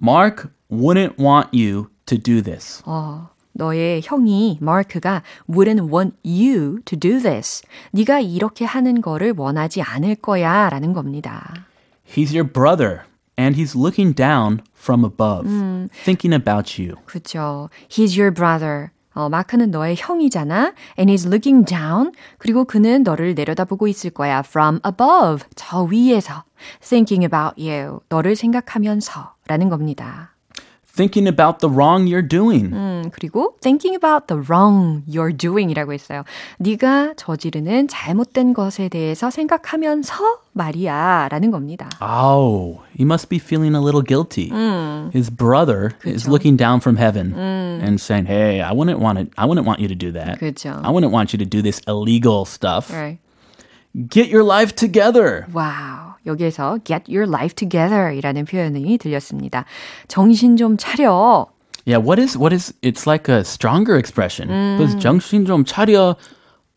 Mark 0.01 0.49
wouldn't 0.71 1.17
want 1.19 1.49
you 1.53 1.87
to 2.05 2.17
do 2.17 2.41
this. 2.41 2.81
어, 2.85 3.29
너의 3.53 4.01
형이 4.03 4.57
마크가 4.61 5.21
wouldn't 5.49 5.91
want 5.91 6.17
you 6.23 6.79
to 6.85 6.97
do 6.97 7.19
this. 7.19 7.63
네가 7.91 8.19
이렇게 8.19 8.65
하는 8.65 9.01
거를 9.01 9.33
원하지 9.35 9.81
않을 9.81 10.15
거야라는 10.15 10.93
겁니다. 10.93 11.65
He's 12.15 12.35
your 12.35 12.51
brother 12.51 13.01
and 13.37 13.59
he's 13.59 13.75
looking 13.77 14.15
down 14.15 14.61
from 14.75 15.03
above, 15.03 15.47
thinking 16.03 16.33
about 16.33 16.81
you. 16.81 16.95
그렇죠. 17.05 17.69
He's 17.89 18.19
your 18.19 18.33
brother. 18.33 18.89
어, 19.15 19.29
마크는 19.29 19.69
너의 19.69 19.95
형이잖아. 19.97 20.73
And 20.97 21.11
he's 21.11 21.27
looking 21.27 21.65
down. 21.65 22.11
그리고 22.39 22.65
그는 22.65 23.03
너를 23.03 23.35
내려다보고 23.35 23.87
있을 23.87 24.09
거야. 24.09 24.39
From 24.39 24.79
above. 24.85 25.47
저 25.55 25.83
위에서. 25.83 26.43
Thinking 26.81 27.23
about 27.23 27.61
you. 27.61 27.99
너를 28.09 28.35
생각하면서. 28.35 29.35
라는 29.47 29.69
겁니다. 29.69 30.29
Thinking 30.95 31.27
about 31.27 31.57
the 31.57 31.73
wrong 31.73 32.05
you're 32.05 32.21
doing. 32.21 32.71
음, 32.71 33.09
그리고 33.11 33.57
thinking 33.61 33.95
about 33.95 34.27
the 34.27 34.39
wrong 34.39 35.01
you're 35.09 35.35
doing 35.35 35.71
이라고 35.71 35.91
했어요. 35.91 36.23
네가 36.59 37.15
저지르는 37.17 37.87
잘못된 37.87 38.53
것에 38.53 38.89
대해서 38.89 39.31
생각하면서 39.31 40.13
말이야 40.51 41.29
라는 41.31 41.49
겁니다. 41.49 41.89
Oh, 41.99 42.83
he 42.93 43.03
must 43.03 43.27
be 43.27 43.39
feeling 43.39 43.73
a 43.73 43.81
little 43.81 44.03
guilty. 44.03 44.51
His 45.11 45.31
brother 45.31 45.93
is 46.05 46.29
looking 46.29 46.55
down 46.57 46.79
from 46.79 46.97
heaven 46.97 47.33
and 47.33 47.99
saying, 47.99 48.27
"Hey, 48.27 48.61
I 48.61 48.71
wouldn't 48.71 48.99
want 49.01 49.17
it. 49.17 49.31
I 49.35 49.47
wouldn't 49.47 49.65
want 49.65 49.81
you 49.81 49.87
to 49.87 49.97
do 49.97 50.13
that. 50.13 50.37
그렇죠. 50.37 50.77
I 50.85 50.91
wouldn't 50.93 51.11
want 51.11 51.33
you 51.33 51.39
to 51.39 51.49
do 51.49 51.63
this 51.63 51.81
illegal 51.87 52.45
stuff. 52.45 52.93
Right. 52.93 53.17
Get 53.97 54.29
your 54.29 54.45
life 54.45 54.75
together." 54.75 55.47
와우. 55.51 56.06
여기에서 56.26 56.78
get 56.84 57.04
your 57.08 57.28
life 57.28 57.54
together 57.54 58.12
이라는 58.16 58.44
표현이 58.44 58.98
들렸습니다. 58.98 59.64
정신 60.08 60.56
좀 60.56 60.76
차려. 60.76 61.46
Yeah, 61.86 62.04
what 62.04 62.20
is 62.20 62.36
what 62.36 62.54
is? 62.54 62.74
It's 62.82 63.06
like 63.06 63.32
a 63.32 63.40
stronger 63.40 63.96
expression. 63.96 64.48
그래서 64.76 64.98
정신 64.98 65.46
좀 65.46 65.64
차려. 65.64 66.16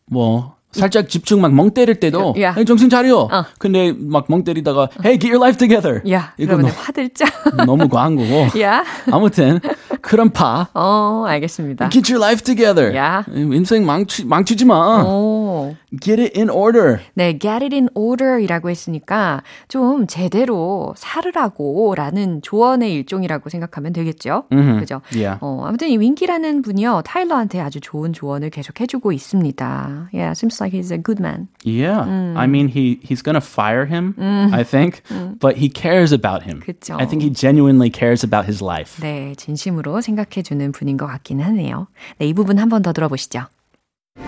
뭐 0.06 0.56
살짝 0.72 1.08
집중 1.08 1.40
막 1.40 1.52
멍 1.52 1.70
때릴 1.72 2.00
때도 2.00 2.34
야. 2.40 2.50
hey, 2.52 2.64
정신 2.64 2.88
차려. 2.90 3.28
어. 3.30 3.44
근데 3.58 3.92
막 3.96 4.26
멍 4.28 4.42
때리다가 4.44 4.88
hey 5.04 5.18
get 5.18 5.28
your 5.32 5.38
life 5.42 5.56
together. 5.58 6.02
야, 6.10 6.32
이거 6.38 6.56
그러면 6.56 6.72
너, 6.72 6.80
화들짝. 6.80 7.28
너무 7.66 7.88
과한 7.88 8.16
거고. 8.16 8.60
야. 8.60 8.84
아무튼 9.10 9.60
그런 10.00 10.30
파 10.30 10.68
어, 10.74 11.24
알겠습니다. 11.28 11.90
get 11.90 12.12
your 12.12 12.24
life 12.24 12.42
together. 12.42 12.94
야. 12.96 13.24
인생 13.32 13.84
망치 13.86 14.24
망치지 14.24 14.64
마. 14.64 15.02
오. 15.04 15.74
Get 16.00 16.20
it 16.20 16.38
in 16.38 16.48
order. 16.48 17.00
네, 17.14 17.38
get 17.38 17.62
it 17.62 17.74
in 17.74 17.88
order이라고 17.94 18.70
했으니까 18.70 19.42
좀 19.68 20.06
제대로 20.06 20.94
살으라고 20.96 21.94
라는 21.94 22.40
조언의 22.42 22.92
일종이라고 22.94 23.50
생각하면 23.50 23.92
되겠죠. 23.92 24.44
음흠. 24.50 24.80
그죠? 24.80 25.02
Yeah. 25.12 25.38
어, 25.42 25.64
아무튼 25.66 25.88
이 25.88 25.98
윙키라는 25.98 26.62
분이요, 26.62 27.02
타일러한테 27.04 27.60
아주 27.60 27.80
좋은 27.80 28.12
조언을 28.14 28.48
계속 28.50 28.80
해주고 28.80 29.12
있습니다. 29.12 30.08
Yeah, 30.14 30.32
seems 30.32 30.56
like 30.61 30.71
he's 30.71 30.91
a 30.91 30.97
good 30.97 31.19
man. 31.19 31.47
Yeah. 31.63 32.05
음. 32.05 32.35
I 32.37 32.45
mean 32.47 32.67
he 32.67 32.99
he's 33.03 33.21
going 33.21 33.35
to 33.35 33.41
fire 33.41 33.85
him, 33.85 34.15
I 34.19 34.63
think, 34.63 35.01
but 35.39 35.57
he 35.57 35.69
cares 35.69 36.11
about 36.11 36.43
him. 36.43 36.61
그쵸. 36.61 36.95
I 36.99 37.05
think 37.05 37.21
he 37.21 37.29
genuinely 37.29 37.89
cares 37.89 38.23
about 38.23 38.45
his 38.45 38.61
life. 38.61 39.01
네, 39.01 39.35
진심으로 39.35 40.01
생각해주는 40.01 40.71
분인 40.71 40.97
것 40.97 41.07
같기는 41.07 41.43
하네요. 41.45 41.87
네, 42.19 42.27
이 42.27 42.33
부분 42.33 42.57
한 42.59 42.69
번 42.69 42.81
더 42.81 42.93
들어보시죠. 42.93 43.47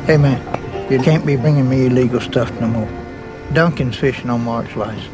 Hey 0.05 0.17
man, 0.17 0.39
you 0.89 0.99
can't 0.99 1.25
be 1.25 1.35
bringing 1.35 1.67
me 1.69 1.85
illegal 1.87 2.19
stuff 2.21 2.51
no 2.61 2.67
more. 2.67 2.87
Duncan's 3.53 3.97
fishing 3.97 4.29
on 4.29 4.43
Mark's 4.45 4.75
license. 4.75 5.09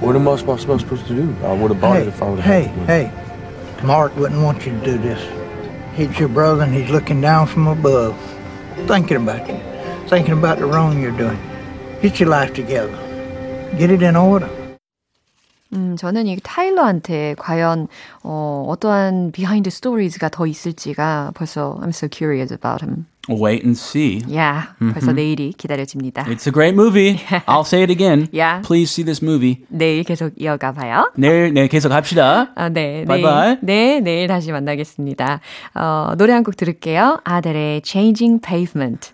What 0.00 0.16
am 0.16 0.26
I 0.28 0.36
supposed 0.36 0.62
supposed 0.66 1.06
to 1.06 1.14
do? 1.14 1.34
I 1.46 1.52
would 1.54 1.70
have 1.70 1.80
bought 1.80 1.96
Hey, 1.96 2.02
it 2.02 2.08
if 2.08 2.20
I 2.22 2.28
would 2.30 2.40
have 2.40 2.44
hey, 2.44 2.62
had 2.68 2.74
the 2.74 2.80
money. 2.80 2.86
hey. 2.86 3.86
Mark 3.86 4.16
wouldn't 4.16 4.42
want 4.42 4.66
you 4.66 4.72
to 4.72 4.84
do 4.84 4.98
this. 4.98 5.20
He's 5.94 6.18
your 6.18 6.28
brother 6.28 6.64
and 6.64 6.74
he's 6.74 6.90
looking 6.90 7.20
down 7.20 7.46
from 7.46 7.68
above, 7.68 8.14
thinking 8.86 9.16
about 9.18 9.48
you, 9.48 9.54
Thinking 10.11 10.33
about 10.37 10.57
the 10.59 10.65
wrong 10.65 10.99
you're 11.01 11.15
doing. 11.15 11.39
Get 12.01 12.19
your 12.19 12.29
life 12.29 12.53
together. 12.53 12.91
Get 13.77 13.89
it 13.91 14.03
in 14.03 14.15
order. 14.17 14.49
음, 15.73 15.95
저는 15.95 16.27
이 16.27 16.37
타일러한테 16.43 17.35
과연 17.39 17.87
어, 18.23 18.65
어떠한 18.67 19.31
비하인드 19.31 19.69
스토리즈가 19.69 20.27
더 20.27 20.45
있을지가 20.45 21.31
벌써 21.33 21.79
I'm 21.81 21.89
so 21.95 22.09
curious 22.11 22.51
about 22.53 22.83
him. 22.85 23.05
Wait 23.29 23.63
and 23.63 23.79
see. 23.79 24.21
야, 24.35 24.75
벌써 24.91 25.13
내일이 25.13 25.53
기다려집니다. 25.53 26.25
It's 26.25 26.45
a 26.45 26.51
great 26.51 26.73
movie. 26.73 27.15
I'll 27.47 27.63
say 27.63 27.83
it 27.83 27.89
again. 27.89 28.27
Yeah. 28.33 28.61
Please 28.67 28.91
see 28.91 29.05
this 29.05 29.23
movie. 29.23 29.63
내일 29.69 30.03
계속 30.03 30.33
이어가 30.37 30.73
봐요. 30.73 31.09
내일 31.15 31.53
네 31.53 31.69
계속 31.69 31.93
합시다. 31.93 32.51
아, 32.55 32.67
네. 32.67 33.05
Bye 33.05 33.21
내일, 33.21 33.23
bye. 33.23 33.57
네, 33.61 33.99
내일 34.01 34.27
다시 34.27 34.51
만나겠습니다. 34.51 35.39
어, 35.75 36.15
노래 36.17 36.33
한 36.33 36.43
곡 36.43 36.57
들을게요. 36.57 37.21
아델의 37.23 37.83
Changing 37.85 38.41
Pavement. 38.41 39.13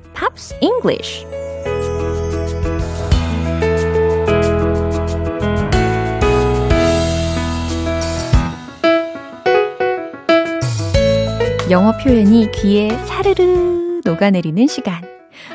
Pops 0.31 0.55
English 0.61 1.25
영어 11.69 11.91
표현이 11.97 12.51
귀에 12.51 12.89
사르르 13.05 14.01
녹아내리는 14.03 14.67
시간. 14.67 15.01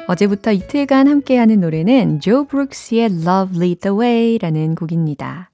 어제부터 0.09 0.53
이틀간 0.53 1.09
함께하는 1.09 1.61
노래는 1.61 2.21
조 2.21 2.47
브룩스의 2.47 3.05
Love 3.07 3.57
Lead 3.57 3.81
the 3.81 3.97
Way라는 3.99 4.77
곡입니다. 4.77 5.51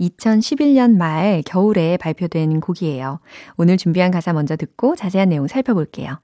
2011년 0.00 0.96
말 0.96 1.42
겨울에 1.46 1.96
발표된 1.96 2.60
곡이에요. 2.60 3.20
오늘 3.56 3.76
준비한 3.78 4.10
가사 4.10 4.32
먼저 4.32 4.56
듣고 4.56 4.96
자세한 4.96 5.30
내용 5.30 5.46
살펴볼게요. 5.46 6.18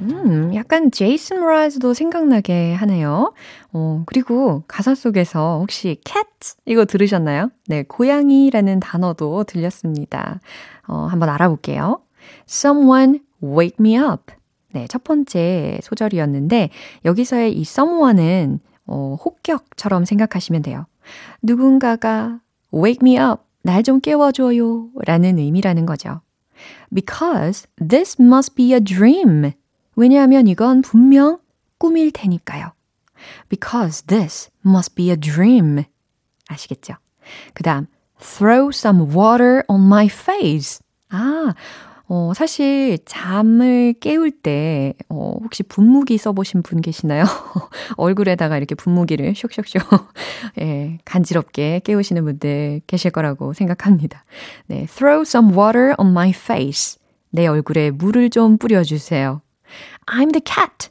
음, 0.00 0.54
약간 0.54 0.90
제이슨 0.90 1.40
브라즈도 1.40 1.94
생각나게 1.94 2.74
하네요. 2.74 3.32
어, 3.72 4.02
그리고 4.06 4.64
가사 4.66 4.94
속에서 4.94 5.58
혹시 5.60 6.00
cat 6.04 6.26
이거 6.66 6.84
들으셨나요? 6.84 7.50
네, 7.68 7.84
고양이라는 7.84 8.80
단어도 8.80 9.44
들렸습니다. 9.44 10.40
어, 10.88 11.06
한번 11.06 11.28
알아볼게요. 11.28 12.00
Someone 12.48 13.20
wake 13.42 13.76
me 13.78 13.96
up. 13.96 14.32
네, 14.72 14.86
첫 14.88 15.04
번째 15.04 15.78
소절이었는데 15.82 16.70
여기서의 17.04 17.52
이 17.56 17.62
someone은 17.62 18.60
어, 18.86 19.16
혹격처럼 19.24 20.04
생각하시면 20.04 20.62
돼요. 20.62 20.86
누군가가 21.42 22.40
wake 22.74 22.98
me 23.02 23.18
up, 23.18 23.42
날 23.62 23.82
좀 23.82 24.00
깨워줘요 24.00 24.88
라는 25.06 25.38
의미라는 25.38 25.86
거죠. 25.86 26.20
Because 26.92 27.66
this 27.76 28.16
must 28.20 28.54
be 28.54 28.72
a 28.72 28.80
dream. 28.80 29.52
왜냐하면 29.96 30.46
이건 30.46 30.82
분명 30.82 31.38
꿈일 31.78 32.10
테니까요. 32.12 32.72
Because 33.48 34.04
this 34.06 34.50
must 34.64 34.94
be 34.94 35.10
a 35.10 35.16
dream. 35.16 35.84
아시겠죠? 36.48 36.94
그 37.54 37.62
다음, 37.62 37.86
throw 38.18 38.70
some 38.72 39.14
water 39.14 39.62
on 39.68 39.84
my 39.86 40.06
face. 40.06 40.80
아, 41.10 41.54
어, 42.14 42.34
사실 42.34 42.98
잠을 43.06 43.94
깨울 43.94 44.30
때, 44.30 44.92
어, 45.08 45.34
혹시 45.42 45.62
분무기 45.62 46.18
써보신 46.18 46.62
분 46.62 46.82
계시나요? 46.82 47.24
얼굴에다가 47.96 48.58
이렇게 48.58 48.74
분무기를 48.74 49.34
쇽쇽쇽, 49.34 49.80
예, 50.60 50.98
간지럽게 51.06 51.80
깨우시는 51.84 52.22
분들 52.22 52.82
계실 52.86 53.12
거라고 53.12 53.54
생각합니다. 53.54 54.26
네, 54.66 54.84
throw 54.84 55.22
some 55.22 55.56
water 55.56 55.94
on 55.96 56.10
my 56.10 56.28
face. 56.28 56.98
내 57.30 57.46
얼굴에 57.46 57.90
물을 57.90 58.28
좀 58.28 58.58
뿌려주세요. 58.58 59.40
I'm 60.04 60.32
the 60.32 60.42
cat 60.44 60.90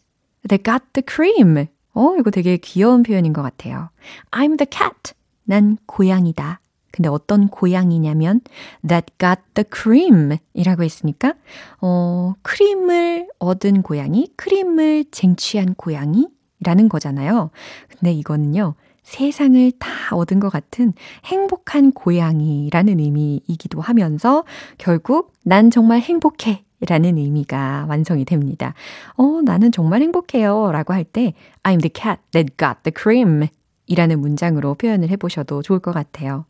that 0.49 0.63
got 0.63 0.84
the 0.93 1.03
cream. 1.07 1.67
어, 1.93 2.15
이거 2.17 2.31
되게 2.31 2.57
귀여운 2.57 3.03
표현인 3.03 3.31
것 3.31 3.43
같아요. 3.43 3.91
I'm 4.31 4.57
the 4.57 4.65
cat. 4.67 5.13
난 5.43 5.77
고양이다. 5.86 6.61
근데 6.91 7.10
어떤 7.10 7.47
고양이냐면 7.47 8.41
that 8.88 9.13
got 9.17 9.41
the 9.54 9.65
cream 9.73 10.38
이라고 10.54 10.84
했으니까 10.84 11.34
어, 11.80 12.34
크림을 12.41 13.30
얻은 13.39 13.82
고양이, 13.82 14.30
크림을 14.36 15.06
쟁취한 15.12 15.75
고양이라는 15.75 16.89
거잖아요. 16.89 17.51
근데 17.89 18.12
이거는요. 18.13 18.75
세상을 19.04 19.71
다 19.80 20.15
얻은 20.15 20.39
것 20.39 20.49
같은 20.49 20.93
행복한 21.25 21.91
고양이라는 21.91 22.99
의미이기도 22.99 23.82
하면서 23.82 24.43
결국 24.77 25.34
난 25.43 25.71
정말 25.71 25.99
행복해 25.99 26.63
라는 26.88 27.17
의미가 27.17 27.88
완성이 27.89 28.25
됩니다. 28.25 28.73
어, 29.15 29.41
나는 29.43 29.71
정말 29.71 30.01
행복해요 30.01 30.71
라고 30.71 30.93
할 30.93 31.04
때 31.04 31.34
I'm 31.63 31.82
the 31.82 31.91
cat 31.93 32.19
that 32.32 32.58
got 32.58 32.77
the 32.84 32.93
cream 32.95 33.47
이라는 33.91 34.21
문장으로 34.21 34.75
표현을 34.75 35.10
해보셔도 35.10 35.62
좋을 35.62 35.80
것 35.80 35.91
같아요. 35.91 36.45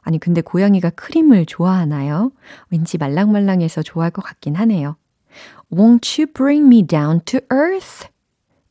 아니, 0.00 0.18
근데 0.18 0.40
고양이가 0.40 0.90
크림을 0.90 1.46
좋아하나요? 1.46 2.32
왠지 2.70 2.98
말랑말랑해서 2.98 3.82
좋아할 3.82 4.10
것 4.10 4.22
같긴 4.22 4.56
하네요. 4.56 4.96
Won't 5.72 6.20
you 6.20 6.32
bring 6.32 6.66
me 6.66 6.84
down 6.84 7.20
to 7.24 7.38
earth? 7.52 8.08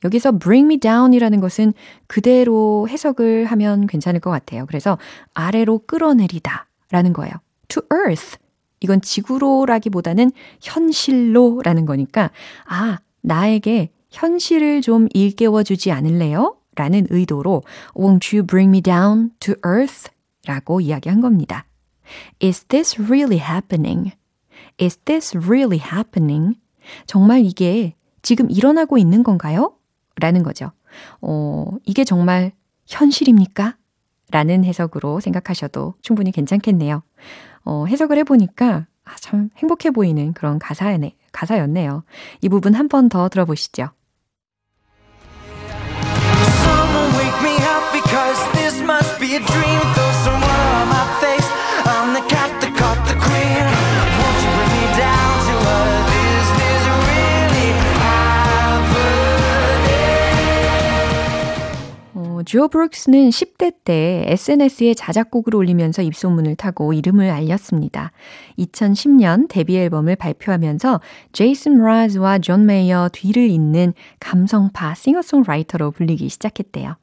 여기서 0.04 0.39
bring 0.39 0.65
me 0.65 0.78
down 0.78 1.13
이라는 1.13 1.39
것은 1.39 1.74
그대로 2.08 2.88
해석을 2.89 3.45
하면 3.45 3.88
괜찮을 3.88 4.19
것 4.19 4.30
같아요. 4.30 4.65
그래서 4.65 4.97
아래로 5.34 5.84
끌어내리다 5.88 6.67
라는 6.91 7.13
거예요. 7.13 7.34
to 7.69 7.82
earth. 7.93 8.38
이건 8.82 9.00
지구로라기보다는 9.00 10.32
현실로라는 10.60 11.86
거니까, 11.86 12.32
아, 12.65 12.97
나에게 13.21 13.91
현실을 14.10 14.82
좀 14.82 15.08
일깨워주지 15.13 15.91
않을래요? 15.91 16.58
라는 16.75 17.05
의도로 17.10 17.63
Won't 17.95 18.36
you 18.36 18.45
bring 18.45 18.69
me 18.69 18.81
down 18.81 19.31
to 19.39 19.55
earth? 19.65 20.10
라고 20.45 20.81
이야기한 20.81 21.21
겁니다. 21.21 21.65
Is 22.41 22.65
this 22.65 22.99
really 23.01 23.39
happening? 23.39 24.13
Is 24.79 24.97
this 25.05 25.38
really 25.38 25.79
happening? 25.79 26.55
정말 27.05 27.45
이게 27.45 27.95
지금 28.21 28.49
일어나고 28.49 28.97
있는 28.97 29.23
건가요? 29.23 29.75
라는 30.19 30.43
거죠. 30.43 30.71
어, 31.21 31.67
이게 31.86 32.03
정말 32.03 32.51
현실입니까? 32.88 33.77
라는 34.31 34.63
해석으로 34.63 35.19
생각하셔도 35.19 35.95
충분히 36.01 36.31
괜찮겠네요. 36.31 37.03
어, 37.63 37.86
해석을 37.86 38.17
해보니까 38.19 38.88
아, 39.03 39.15
참 39.19 39.49
행복해 39.57 39.91
보이는 39.91 40.34
그런 40.34 40.57
가사네, 40.60 41.15
가사였네요. 41.31 42.03
이 42.41 42.49
부분 42.49 42.73
한 42.75 42.88
번 42.88 43.10
더 43.10 43.29
들어보시죠. 43.29 43.89
조 62.51 62.67
브룩스는 62.67 63.29
10대 63.29 63.73
때 63.85 64.25
SNS에 64.27 64.93
자작곡을 64.93 65.55
올리면서 65.55 66.01
입소문을 66.01 66.57
타고 66.57 66.91
이름을 66.91 67.29
알렸습니다. 67.29 68.11
2010년 68.59 69.47
데뷔 69.47 69.77
앨범을 69.77 70.17
발표하면서 70.17 70.99
제이슨 71.31 71.77
므라즈와 71.77 72.39
존 72.39 72.65
메이어 72.65 73.07
뒤를 73.13 73.49
잇는 73.49 73.93
감성파 74.19 74.95
싱어송라이터로 74.95 75.91
불리기 75.91 76.27
시작했대요. 76.27 76.97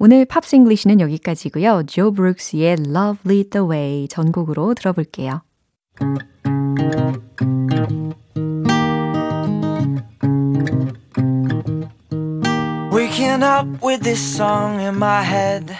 오늘 0.00 0.24
Pops 0.24 0.56
English는 0.56 0.98
여기까지고요. 0.98 1.84
조 1.86 2.10
브룩스의 2.10 2.78
Love 2.80 3.18
Lead 3.24 3.50
the 3.50 3.68
Way 3.68 4.08
전곡으로 4.08 4.74
들어볼게요. 4.74 5.42
Waking 12.98 13.44
up 13.44 13.80
with 13.80 14.02
this 14.02 14.18
song 14.18 14.80
in 14.80 14.98
my 14.98 15.22
head. 15.22 15.70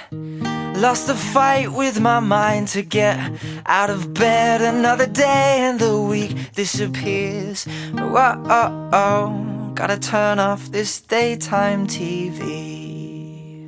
Lost 0.78 1.09
the 1.09 1.16
fight 1.16 1.66
with 1.66 1.98
my 1.98 2.20
mind 2.20 2.68
to 2.68 2.83
get 2.83 3.18
out 3.66 3.90
of 3.90 4.14
bed. 4.14 4.62
Another 4.62 5.09
day 5.11 5.66
and 5.66 5.81
the 5.81 6.00
week 6.00 6.54
disappears. 6.54 7.66
Whoa, 7.98 8.38
oh, 8.46 8.90
oh. 8.92 9.72
Gotta 9.74 9.98
turn 9.98 10.38
off 10.38 10.70
this 10.70 11.00
daytime 11.00 11.88
TV. 11.88 13.66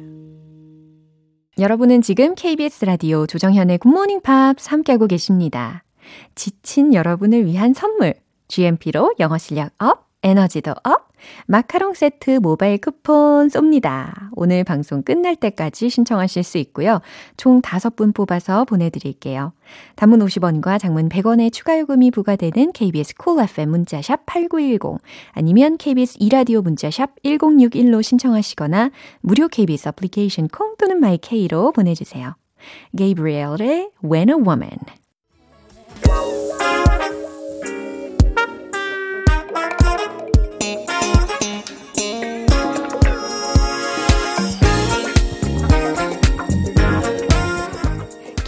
여러분은 1.59 2.03
지금 2.03 2.37
KBS 2.37 2.85
라디오 2.85 3.27
조정현의 3.27 3.79
굿모닝 3.79 4.21
팝스 4.21 4.69
함께하고 4.69 5.09
계십니다. 5.09 5.83
지친 6.37 6.95
여러분을 6.95 7.47
위한 7.47 7.75
선물, 7.75 8.15
GMP로 8.47 9.17
영어 9.19 9.39
실력 9.39 9.73
업, 9.79 10.10
에너지도 10.23 10.73
업, 10.85 11.09
마카롱 11.47 11.95
세트 11.95 12.41
모바일 12.43 12.79
쿠폰 12.79 13.49
쏩니다. 13.49 14.29
오늘 14.33 14.65
방송 14.65 15.03
끝날 15.03 15.37
때까지 15.37 15.89
신청하실 15.89 16.43
수 16.43 16.59
있고요. 16.59 17.01
총 17.37 17.63
5분 17.63 18.15
뽑아서 18.15 18.65
보내드릴게요. 18.65 19.53
단문 19.97 20.21
50원과 20.21 20.79
장문 20.79 21.09
100원의 21.09 21.53
추가 21.53 21.79
요금이 21.79 22.11
부과되는 22.11 22.73
KBS 22.73 23.15
Cool 23.17 23.49
FM 23.49 23.71
문자샵 23.71 24.27
8910 24.27 25.01
아니면 25.33 25.77
KBS 25.79 26.17
2라디오 26.21 26.63
문자샵 26.63 27.23
1061로 27.23 28.03
신청하시거나 28.03 28.91
무료 29.21 29.49
KBS 29.49 29.89
애플리케이션 29.89 30.49
콩 30.49 30.77
또는 30.77 31.01
마이케이로 31.01 31.73
보내주세요. 31.73 32.35
게이브리엘의 32.97 33.91
When 34.05 34.29
a 34.29 34.35
Woman 34.35 34.79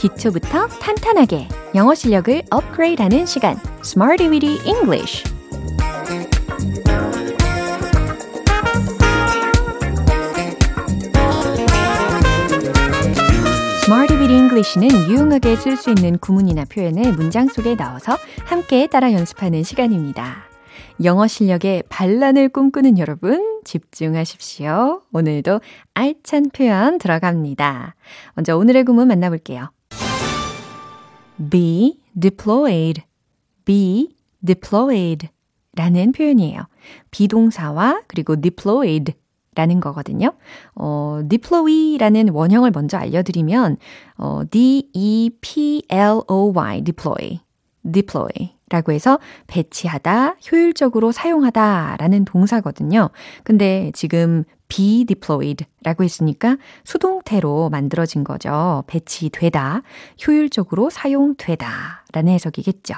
기초부터 0.03 0.67
탄탄하게 0.67 1.47
영어 1.77 1.95
실력을 1.95 2.43
업그레이드하는 2.51 3.25
시간 3.25 3.57
Smarty 3.85 4.29
Weedy 4.33 4.59
English 4.67 5.23
Weedy 14.23 14.37
English는 14.37 15.09
유용하게 15.09 15.55
쓸 15.55 15.77
수 15.77 15.91
있는 15.91 16.19
구문이나 16.19 16.65
표현을 16.65 17.13
문장 17.13 17.47
속에 17.47 17.77
넣어서 17.77 18.17
함께 18.45 18.89
따라 18.89 19.13
연습하는 19.13 19.63
시간입니다. 19.63 20.49
영어 21.05 21.27
실력의 21.29 21.85
반란을 21.89 22.49
꿈꾸는 22.49 22.99
여러분 22.99 23.61
집중하십시오. 23.65 25.03
오늘도 25.13 25.61
알찬 25.95 26.51
표현 26.53 26.99
들어갑니다. 26.99 27.95
먼저 28.35 28.57
오늘의 28.57 28.85
구문 28.85 29.09
만나볼게요. 29.09 29.71
Be 31.51 31.99
deployed, 32.19 33.03
be 33.65 34.15
deployed 34.45 35.29
라는 35.75 36.13
표현이에요. 36.13 36.67
비동사와 37.11 38.03
그리고 38.07 38.41
deployed 38.41 39.15
라는 39.55 39.81
거거든요. 39.81 40.33
어, 40.75 41.21
deploy라는 41.29 42.31
원형을 42.31 42.71
먼저 42.71 42.97
알려드리면, 42.97 43.77
어, 44.17 44.43
D-E-P-L-O-Y, 44.51 45.21
deploy, 46.83 47.41
deploy 47.91 48.57
라고 48.71 48.93
해서 48.93 49.19
배치하다, 49.49 50.37
효율적으로 50.51 51.13
사용하다 51.13 51.97
라는 51.99 52.25
동사거든요. 52.25 53.11
근데 53.45 53.91
지금 53.95 54.45
be 54.73 55.05
deployed 55.05 55.67
라고 55.83 56.03
했으니까 56.03 56.57
수동태로 56.85 57.69
만들어진 57.69 58.25
거죠. 58.25 58.85
배치되다, 58.87 59.83
효율적으로 60.27 60.89
사용되다 60.89 62.05
라는 62.13 62.33
해석이겠죠. 62.33 62.95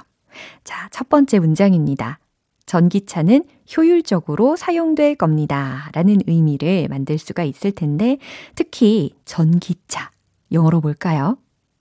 자, 0.63 0.89
첫 0.93 1.09
번째 1.09 1.41
문장입니다. 1.41 2.21
전기차는 2.67 3.45
효율적으로 3.77 4.55
사용될 4.55 5.17
겁니다. 5.17 5.91
라는 5.93 6.19
의미를 6.27 6.87
만들 6.89 7.19
수가 7.19 7.43
있을 7.43 7.73
텐데, 7.73 8.19
특히 8.55 9.13
전기차. 9.25 10.11
영어로 10.53 10.81
볼까요? 10.81 11.37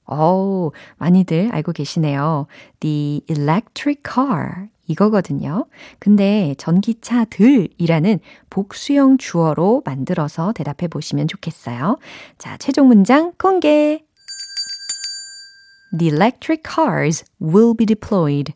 오, 0.08 0.72
많이들 0.98 1.50
알고 1.54 1.72
계시네요. 1.72 2.48
The 2.80 3.22
electric 3.30 4.02
car. 4.04 4.70
이거거든요. 4.88 5.66
근데 6.00 6.56
전기차들이라는 6.58 8.20
복수형 8.50 9.18
주어로 9.18 9.82
만들어서 9.86 10.52
대답해 10.54 10.88
보시면 10.88 11.28
좋겠어요. 11.28 11.98
자, 12.38 12.58
최종 12.58 12.88
문장 12.88 13.34
공개. 13.38 14.04
The 15.98 16.12
electric 16.12 16.64
cars 16.66 17.24
will 17.42 17.76
be 17.78 17.86
deployed. 17.86 18.54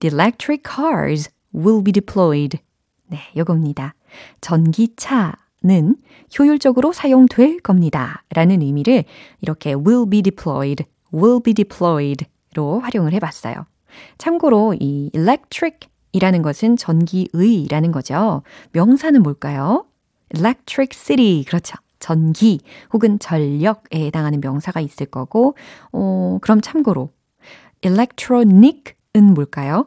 The 0.00 0.14
electric 0.14 0.62
cars 0.64 1.30
will 1.54 1.82
be 1.82 1.92
deployed. 1.92 2.58
네, 3.08 3.18
요겁니다. 3.36 3.94
전기차 4.40 5.34
는 5.62 5.96
효율적으로 6.38 6.94
사용될 6.94 7.60
겁니다. 7.60 8.24
라는 8.30 8.62
의미를 8.62 9.04
이렇게 9.42 9.74
will 9.74 10.08
be 10.08 10.22
deployed, 10.22 10.86
will 11.12 11.42
be 11.42 11.52
deployed 11.52 12.24
로 12.54 12.80
활용을 12.80 13.12
해봤어요. 13.12 13.66
참고로 14.18 14.74
이 14.78 15.10
electric 15.14 15.88
이라는 16.12 16.42
것은 16.42 16.76
전기의라는 16.76 17.92
거죠. 17.92 18.42
명사는 18.72 19.22
뭘까요? 19.22 19.86
electricity. 20.34 21.44
그렇죠. 21.44 21.76
전기 21.98 22.60
혹은 22.92 23.18
전력에 23.18 24.06
해당하는 24.06 24.40
명사가 24.40 24.80
있을 24.80 25.06
거고, 25.06 25.54
어, 25.92 26.38
그럼 26.40 26.60
참고로 26.60 27.10
electronic은 27.82 29.34
뭘까요? 29.34 29.86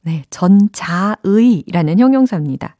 네, 0.00 0.24
전자의라는 0.30 1.98
형용사입니다. 1.98 2.76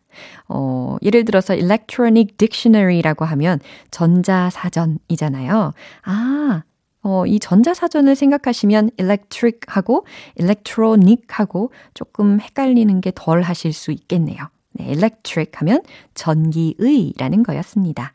어, 0.48 0.96
예를 1.02 1.24
들어서 1.24 1.54
electronic 1.54 2.36
dictionary라고 2.36 3.24
하면 3.24 3.60
전자사전이잖아요. 3.90 5.72
아, 6.04 6.62
어, 7.02 7.26
이 7.26 7.38
전자사전을 7.40 8.14
생각하시면 8.14 8.90
electric하고 8.96 10.06
electronic하고 10.38 11.72
조금 11.94 12.40
헷갈리는 12.40 13.00
게 13.00 13.12
덜 13.14 13.42
하실 13.42 13.72
수 13.72 13.90
있겠네요. 13.90 14.38
네, 14.74 14.92
electric 14.92 15.52
하면 15.56 15.82
전기의라는 16.14 17.42
거였습니다. 17.42 18.14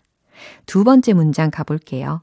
두 0.65 0.84
번째 0.84 1.13
문장 1.13 1.52
가볼게요. 1.52 2.21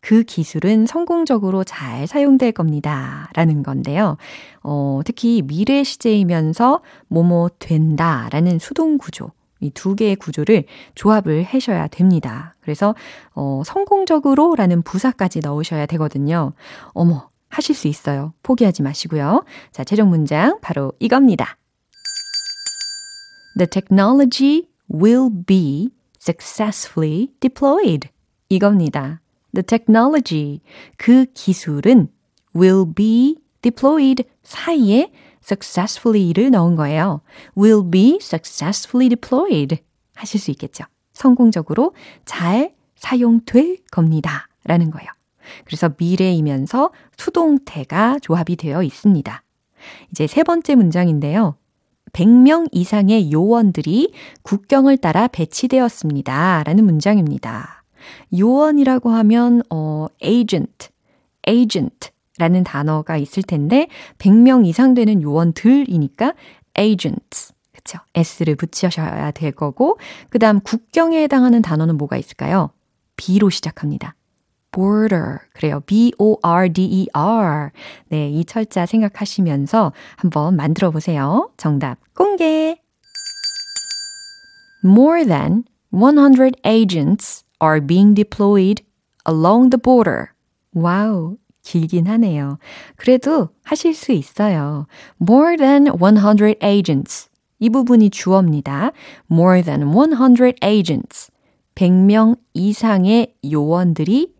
그 0.00 0.22
기술은 0.22 0.86
성공적으로 0.86 1.64
잘 1.64 2.06
사용될 2.06 2.52
겁니다. 2.52 3.28
라는 3.34 3.62
건데요. 3.64 4.16
어, 4.62 5.00
특히 5.04 5.42
미래 5.42 5.82
시제이면서 5.82 6.80
뭐뭐 7.08 7.50
된다 7.58 8.28
라는 8.30 8.58
수동 8.60 8.98
구조 8.98 9.32
이 9.60 9.70
두 9.70 9.94
개의 9.94 10.16
구조를 10.16 10.64
조합을 10.94 11.42
하셔야 11.44 11.86
됩니다. 11.88 12.54
그래서 12.60 12.94
어, 13.34 13.62
성공적으로라는 13.64 14.82
부사까지 14.82 15.40
넣으셔야 15.40 15.86
되거든요. 15.86 16.52
어머, 16.88 17.30
하실 17.48 17.74
수 17.74 17.88
있어요. 17.88 18.34
포기하지 18.42 18.82
마시고요. 18.82 19.44
자, 19.72 19.84
최종 19.84 20.10
문장 20.10 20.58
바로 20.60 20.92
이겁니다. 20.98 21.56
The 23.56 23.66
technology 23.66 24.68
will 24.92 25.30
be 25.46 25.90
successfully 26.20 27.28
deployed. 27.40 28.08
이겁니다. 28.48 29.20
The 29.54 29.64
technology, 29.64 30.60
그 30.98 31.24
기술은 31.32 32.08
will 32.54 32.84
be 32.94 33.36
deployed 33.62 34.24
사이에 34.42 35.10
successfully를 35.46 36.50
넣은 36.50 36.74
거예요. 36.74 37.20
will 37.56 37.88
be 37.88 38.18
successfully 38.20 39.08
deployed 39.08 39.78
하실 40.14 40.40
수 40.40 40.50
있겠죠. 40.50 40.84
성공적으로 41.12 41.94
잘 42.24 42.74
사용될 42.96 43.78
겁니다. 43.90 44.48
라는 44.64 44.90
거예요. 44.90 45.08
그래서 45.64 45.92
미래이면서 45.96 46.90
수동태가 47.16 48.18
조합이 48.20 48.56
되어 48.56 48.82
있습니다. 48.82 49.42
이제 50.10 50.26
세 50.26 50.42
번째 50.42 50.74
문장인데요. 50.74 51.56
100명 52.12 52.68
이상의 52.72 53.30
요원들이 53.30 54.12
국경을 54.42 54.96
따라 54.96 55.28
배치되었습니다. 55.28 56.64
라는 56.64 56.84
문장입니다. 56.84 57.84
요원이라고 58.36 59.10
하면, 59.10 59.62
어, 59.70 60.06
agent, 60.24 60.88
agent 61.46 62.10
라는 62.38 62.64
단어가 62.64 63.16
있을 63.16 63.42
텐데, 63.42 63.88
100명 64.18 64.66
이상 64.66 64.94
되는 64.94 65.22
요원들이니까 65.22 66.34
agents. 66.78 67.54
그쵸. 67.72 67.98
s를 68.14 68.56
붙이셔야 68.56 69.30
될 69.30 69.52
거고, 69.52 69.98
그 70.30 70.38
다음 70.38 70.60
국경에 70.60 71.22
해당하는 71.22 71.62
단어는 71.62 71.96
뭐가 71.96 72.16
있을까요? 72.16 72.70
B로 73.16 73.50
시작합니다. 73.50 74.14
border. 74.76 75.38
그래요. 75.54 75.80
B-O-R-D-E-R. 75.86 77.70
네, 78.08 78.30
이 78.30 78.44
철자 78.44 78.84
생각하시면서 78.84 79.92
한번 80.16 80.56
만들어 80.56 80.90
보세요. 80.90 81.50
정답 81.56 81.98
공개. 82.14 82.76
More 84.84 85.24
than 85.24 85.64
100 85.90 86.56
agents 86.64 87.44
are 87.62 87.80
being 87.80 88.14
deployed 88.14 88.84
along 89.26 89.70
the 89.70 89.80
border. 89.80 90.28
와우. 90.74 91.38
길긴 91.66 92.06
하네요. 92.06 92.58
그래도 92.94 93.48
하실 93.64 93.92
수 93.92 94.12
있어요. 94.12 94.86
More 95.20 95.56
than 95.56 95.86
100 95.86 96.58
agents. 96.62 97.28
이 97.58 97.68
부분이 97.70 98.10
주어입니다. 98.10 98.92
More 99.30 99.62
than 99.62 99.82
100 99.82 100.54
agents. 100.64 101.32
100명 101.74 102.38
이상의 102.54 103.34
요원들이 103.50 104.32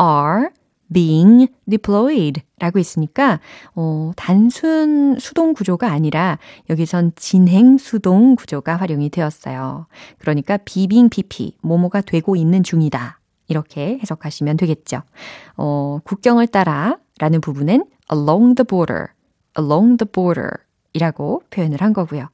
are 0.00 0.48
being 0.92 1.48
deployed 1.68 2.42
라고 2.58 2.78
있으니까, 2.78 3.40
어, 3.74 4.12
단순 4.14 5.18
수동 5.18 5.54
구조가 5.54 5.90
아니라 5.90 6.38
여기선 6.70 7.12
진행 7.16 7.78
수동 7.78 8.36
구조가 8.36 8.76
활용이 8.76 9.10
되었어요. 9.10 9.86
그러니까 10.18 10.58
비빙 10.58 11.08
PP, 11.08 11.56
뭐뭐가 11.62 12.02
되고 12.02 12.36
있는 12.36 12.62
중이다. 12.62 13.18
이렇게 13.48 13.98
해석하시면 14.00 14.56
되겠죠. 14.56 15.02
어, 15.56 15.98
국경을 16.04 16.46
따라 16.46 16.98
라는 17.18 17.40
부분은 17.40 17.84
along 18.12 18.54
the 18.56 18.66
border, 18.66 19.06
along 19.58 19.98
the 19.98 20.10
border 20.10 20.50
이라고 20.92 21.42
표현을 21.50 21.80
한 21.80 21.92
거고요. 21.92 22.28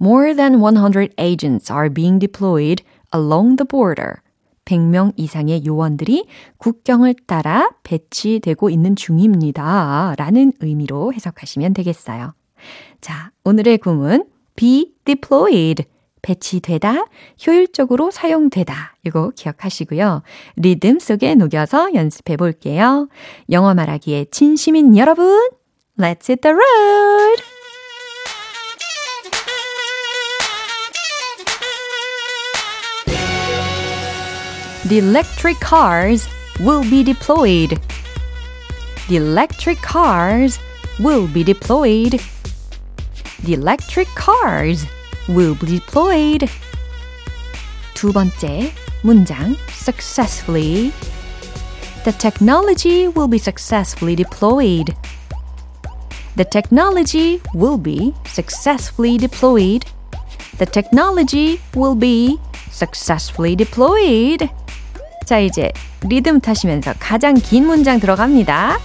More 0.00 0.34
than 0.34 0.60
100 0.60 1.14
agents 1.18 1.72
are 1.72 1.92
being 1.92 2.18
deployed 2.18 2.82
along 3.14 3.56
the 3.56 3.66
border. 3.66 4.16
100명 4.64 5.12
이상의 5.16 5.64
요원들이 5.64 6.26
국경을 6.58 7.14
따라 7.26 7.70
배치되고 7.84 8.68
있는 8.68 8.96
중입니다. 8.96 10.14
라는 10.18 10.52
의미로 10.60 11.12
해석하시면 11.12 11.72
되겠어요. 11.72 12.34
자, 13.00 13.30
오늘의 13.44 13.78
구문 13.78 14.26
be 14.56 14.92
deployed. 15.04 15.84
배치되다, 16.26 17.04
효율적으로 17.46 18.10
사용되다. 18.10 18.96
이거 19.04 19.30
기억하시고요. 19.36 20.22
리듬 20.56 20.98
속에 20.98 21.36
녹여서 21.36 21.94
연습해 21.94 22.36
볼게요. 22.36 23.08
영어 23.50 23.74
말하기에 23.74 24.26
진심인 24.32 24.96
여러분, 24.96 25.48
let's 25.98 26.28
hit 26.28 26.42
the 26.42 26.52
road! 26.52 27.42
The 34.88 34.98
electric 34.98 35.58
cars 35.60 36.28
will 36.60 36.88
be 36.88 37.02
deployed. 37.02 37.76
The 39.08 39.16
electric 39.16 39.80
cars 39.82 40.60
will 41.00 41.26
be 41.32 41.44
deployed. 41.44 42.20
The 43.44 43.54
electric 43.54 44.08
cars 44.14 44.86
will 45.27 45.57
be 45.59 45.79
deployed. 45.79 46.47
두 47.93 48.11
번째 48.11 48.71
문장 49.03 49.55
successfully. 49.69 50.91
The 52.03 52.17
technology 52.17 53.07
will 53.07 53.29
be 53.29 53.37
successfully 53.37 54.15
deployed. 54.15 54.95
The 56.35 56.45
technology 56.49 57.41
will 57.53 57.77
be 57.77 58.13
successfully 58.25 59.17
deployed. 59.17 59.85
The 60.57 60.65
technology 60.65 61.59
will 61.75 61.95
be 61.97 62.39
successfully 62.71 63.55
deployed. 63.55 64.49
자, 65.25 65.39
이제 65.39 65.71
리듬 66.03 66.39
타시면서 66.39 66.93
가장 66.99 67.35
긴 67.35 67.67
문장 67.67 67.99
들어갑니다. 67.99 68.79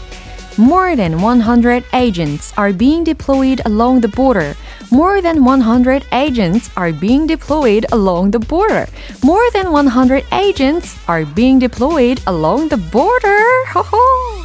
More 0.58 0.96
than 0.96 1.22
100 1.22 1.86
agents 1.94 2.52
are 2.58 2.74
being 2.74 3.04
deployed 3.04 3.62
along 3.66 4.02
the 4.02 4.10
border. 4.10 4.56
More 4.92 5.22
than 5.22 5.46
100 5.46 6.04
agents 6.12 6.70
are 6.76 6.92
being 6.92 7.26
deployed 7.26 7.86
along 7.92 8.32
the 8.32 8.40
border. 8.40 8.88
More 9.24 9.50
than 9.54 9.72
100 9.72 10.26
agents 10.34 10.96
are 11.08 11.24
being 11.24 11.60
deployed 11.60 12.20
along 12.28 12.68
the 12.68 12.78
border. 12.78 13.48
호호. 13.72 14.42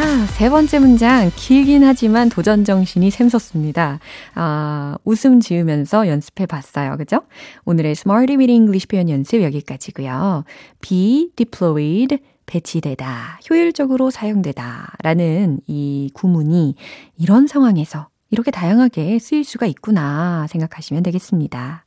아, 0.00 0.26
세 0.28 0.48
번째 0.48 0.78
문장 0.78 1.30
길긴 1.36 1.84
하지만 1.84 2.30
도전 2.30 2.64
정신이 2.64 3.10
샘솟습니다. 3.10 3.98
아, 4.34 4.96
웃음 5.04 5.40
지으면서 5.40 6.08
연습해 6.08 6.46
봤어요. 6.46 6.96
그죠? 6.96 7.20
오늘의 7.66 7.90
Smarty 7.90 8.36
Meet 8.36 8.50
English 8.50 8.88
표현 8.88 9.10
연습 9.10 9.42
여기까지고요. 9.42 10.44
be 10.80 11.32
deployed 11.36 12.16
배치되다, 12.46 13.40
효율적으로 13.50 14.10
사용되다 14.10 14.94
라는 15.02 15.60
이 15.66 16.10
구문이 16.14 16.76
이런 17.18 17.46
상황에서 17.46 18.08
이렇게 18.30 18.50
다양하게 18.50 19.18
쓰일 19.18 19.44
수가 19.44 19.66
있구나 19.66 20.46
생각하시면 20.48 21.02
되겠습니다. 21.02 21.84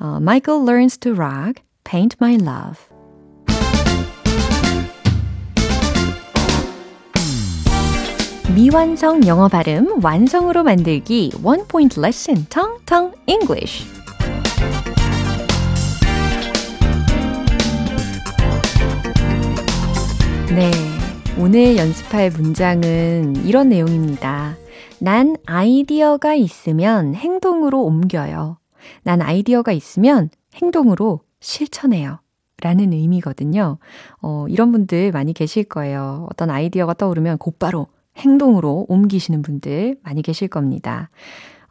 어, 0.00 0.16
Michael 0.20 0.68
learns 0.68 0.98
to 0.98 1.12
rock, 1.12 1.62
paint 1.84 2.16
my 2.20 2.34
love. 2.34 2.93
미완성 8.54 9.26
영어 9.26 9.48
발음 9.48 10.04
완성으로 10.04 10.62
만들기 10.62 11.32
원 11.42 11.66
포인트 11.66 11.98
레슨 11.98 12.46
텅텅 12.48 13.10
English. 13.26 13.84
네. 20.54 20.70
오늘 21.36 21.76
연습할 21.76 22.30
문장은 22.30 23.44
이런 23.44 23.70
내용입니다. 23.70 24.56
난 25.00 25.34
아이디어가 25.46 26.34
있으면 26.34 27.16
행동으로 27.16 27.82
옮겨요. 27.82 28.58
난 29.02 29.20
아이디어가 29.20 29.72
있으면 29.72 30.30
행동으로 30.54 31.22
실천해요. 31.40 32.20
라는 32.62 32.92
의미거든요. 32.92 33.78
어, 34.22 34.46
이런 34.48 34.70
분들 34.70 35.10
많이 35.10 35.32
계실 35.32 35.64
거예요. 35.64 36.28
어떤 36.30 36.50
아이디어가 36.50 36.94
떠오르면 36.94 37.38
곧바로 37.38 37.88
행동으로 38.16 38.86
옮기시는 38.88 39.42
분들 39.42 39.98
많이 40.02 40.22
계실 40.22 40.48
겁니다. 40.48 41.10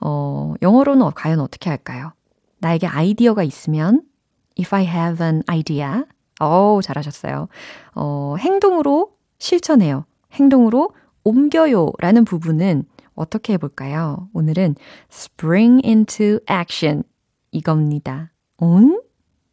어, 0.01 0.53
영어로는 0.61 1.11
과연 1.15 1.39
어떻게 1.39 1.69
할까요? 1.69 2.13
나에게 2.59 2.87
아이디어가 2.87 3.43
있으면 3.43 4.03
if 4.59 4.75
I 4.75 4.85
have 4.85 5.25
an 5.25 5.43
idea. 5.47 6.03
어 6.39 6.79
잘하셨어요. 6.81 7.47
어, 7.95 8.35
행동으로 8.39 9.11
실천해요. 9.39 10.05
행동으로 10.33 10.91
옮겨요 11.23 11.91
라는 11.99 12.25
부분은 12.25 12.83
어떻게 13.15 13.53
해 13.53 13.57
볼까요? 13.57 14.27
오늘은 14.33 14.75
spring 15.11 15.81
into 15.85 16.39
action 16.49 17.03
이겁니다. 17.51 18.31
응? 18.61 18.99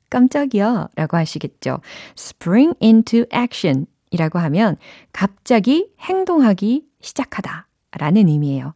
깜짝이야 0.09 0.89
라고 0.97 1.17
하시겠죠. 1.17 1.81
spring 2.17 2.75
into 2.83 3.25
action 3.33 3.87
이라고 4.11 4.39
하면 4.39 4.77
갑자기 5.13 5.91
행동하기 6.01 6.87
시작하다 7.01 7.67
라는 7.99 8.29
의미예요. 8.29 8.75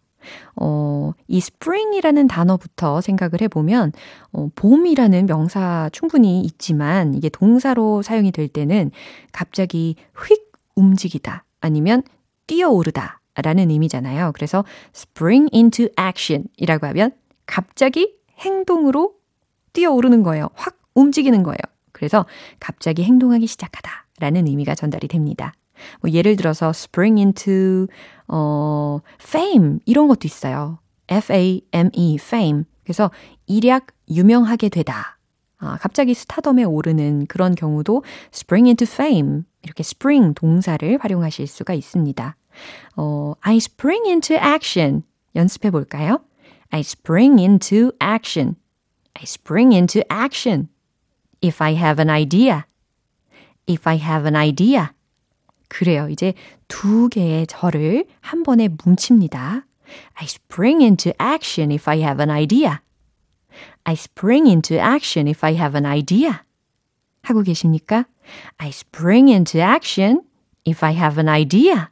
어, 0.56 1.12
이 1.28 1.38
spring이라는 1.38 2.28
단어부터 2.28 3.02
생각을 3.02 3.42
해보면, 3.42 3.92
어, 4.32 4.48
봄이라는 4.54 5.26
명사 5.26 5.90
충분히 5.92 6.40
있지만, 6.40 7.14
이게 7.14 7.28
동사로 7.28 8.00
사용이 8.00 8.32
될 8.32 8.48
때는 8.48 8.90
갑자기 9.32 9.96
휙 10.16 10.50
움직이다, 10.76 11.44
아니면 11.60 12.02
뛰어오르다, 12.46 13.20
라는 13.42 13.70
의미잖아요. 13.70 14.30
그래서 14.32 14.64
spring 14.94 15.48
into 15.52 15.88
action 15.98 16.46
이라고 16.56 16.86
하면 16.86 17.10
갑자기 17.46 18.14
행동으로 18.38 19.14
뛰어오르는 19.72 20.22
거예요. 20.22 20.50
확 20.54 20.78
움직이는 20.94 21.42
거예요. 21.42 21.58
그래서 21.90 22.26
갑자기 22.60 23.02
행동하기 23.02 23.46
시작하다 23.48 24.03
라는 24.18 24.46
의미가 24.46 24.74
전달이 24.74 25.08
됩니다. 25.08 25.54
뭐 26.00 26.10
예를 26.10 26.36
들어서 26.36 26.70
spring 26.70 27.20
into 27.20 27.86
어 28.28 29.00
fame 29.20 29.80
이런 29.86 30.08
것도 30.08 30.20
있어요. 30.24 30.78
F 31.08 31.32
A 31.32 31.62
M 31.72 31.90
E 31.92 32.16
fame. 32.20 32.64
그래서 32.84 33.10
일약 33.46 33.88
유명하게 34.08 34.68
되다. 34.68 35.18
아, 35.58 35.78
갑자기 35.80 36.14
스타덤에 36.14 36.64
오르는 36.64 37.26
그런 37.26 37.54
경우도 37.54 38.04
spring 38.32 38.68
into 38.68 38.86
fame 38.86 39.42
이렇게 39.62 39.80
spring 39.80 40.34
동사를 40.34 40.98
활용하실 41.00 41.46
수가 41.46 41.74
있습니다. 41.74 42.36
어, 42.96 43.34
I 43.40 43.56
spring 43.56 44.08
into 44.08 44.36
action 44.36 45.02
연습해 45.34 45.70
볼까요? 45.70 46.20
I 46.70 46.80
spring 46.80 47.40
into 47.40 47.92
action. 48.02 48.56
I 49.14 49.22
spring 49.22 49.74
into 49.74 50.02
action. 50.10 50.68
If 51.42 51.62
I 51.62 51.74
have 51.76 52.00
an 52.02 52.10
idea. 52.10 52.64
If 53.68 53.88
I 53.88 53.96
have 53.98 54.26
an 54.26 54.36
idea. 54.36 54.88
그래요. 55.68 56.08
이제 56.08 56.34
두 56.68 57.08
개의 57.08 57.46
절을 57.46 58.06
한 58.20 58.42
번에 58.42 58.68
뭉칩니다. 58.68 59.66
I 60.14 60.24
spring 60.24 60.82
into 60.82 61.12
action 61.20 61.70
if 61.72 61.88
I 61.90 62.00
have 62.00 62.22
an 62.22 62.30
idea. 62.30 62.78
I 63.84 63.94
spring 63.94 64.48
into 64.48 64.78
action 64.78 65.28
if 65.28 65.44
I 65.44 65.54
have 65.54 65.76
an 65.78 65.86
idea. 65.86 66.40
하고 67.22 67.42
계십니까? 67.42 68.06
I 68.58 68.68
spring 68.68 69.30
into 69.30 69.60
action 69.60 70.22
if 70.66 70.84
I 70.84 70.94
have 70.94 71.18
an 71.18 71.28
idea. 71.28 71.88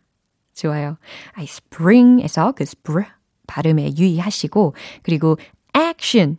좋아요. 0.54 0.98
I 1.32 1.44
spring에서 1.44 2.52
그 2.52 2.62
spr 2.62 3.04
발음에 3.46 3.94
유의하시고 3.96 4.74
그리고 5.02 5.38
action, 5.76 6.38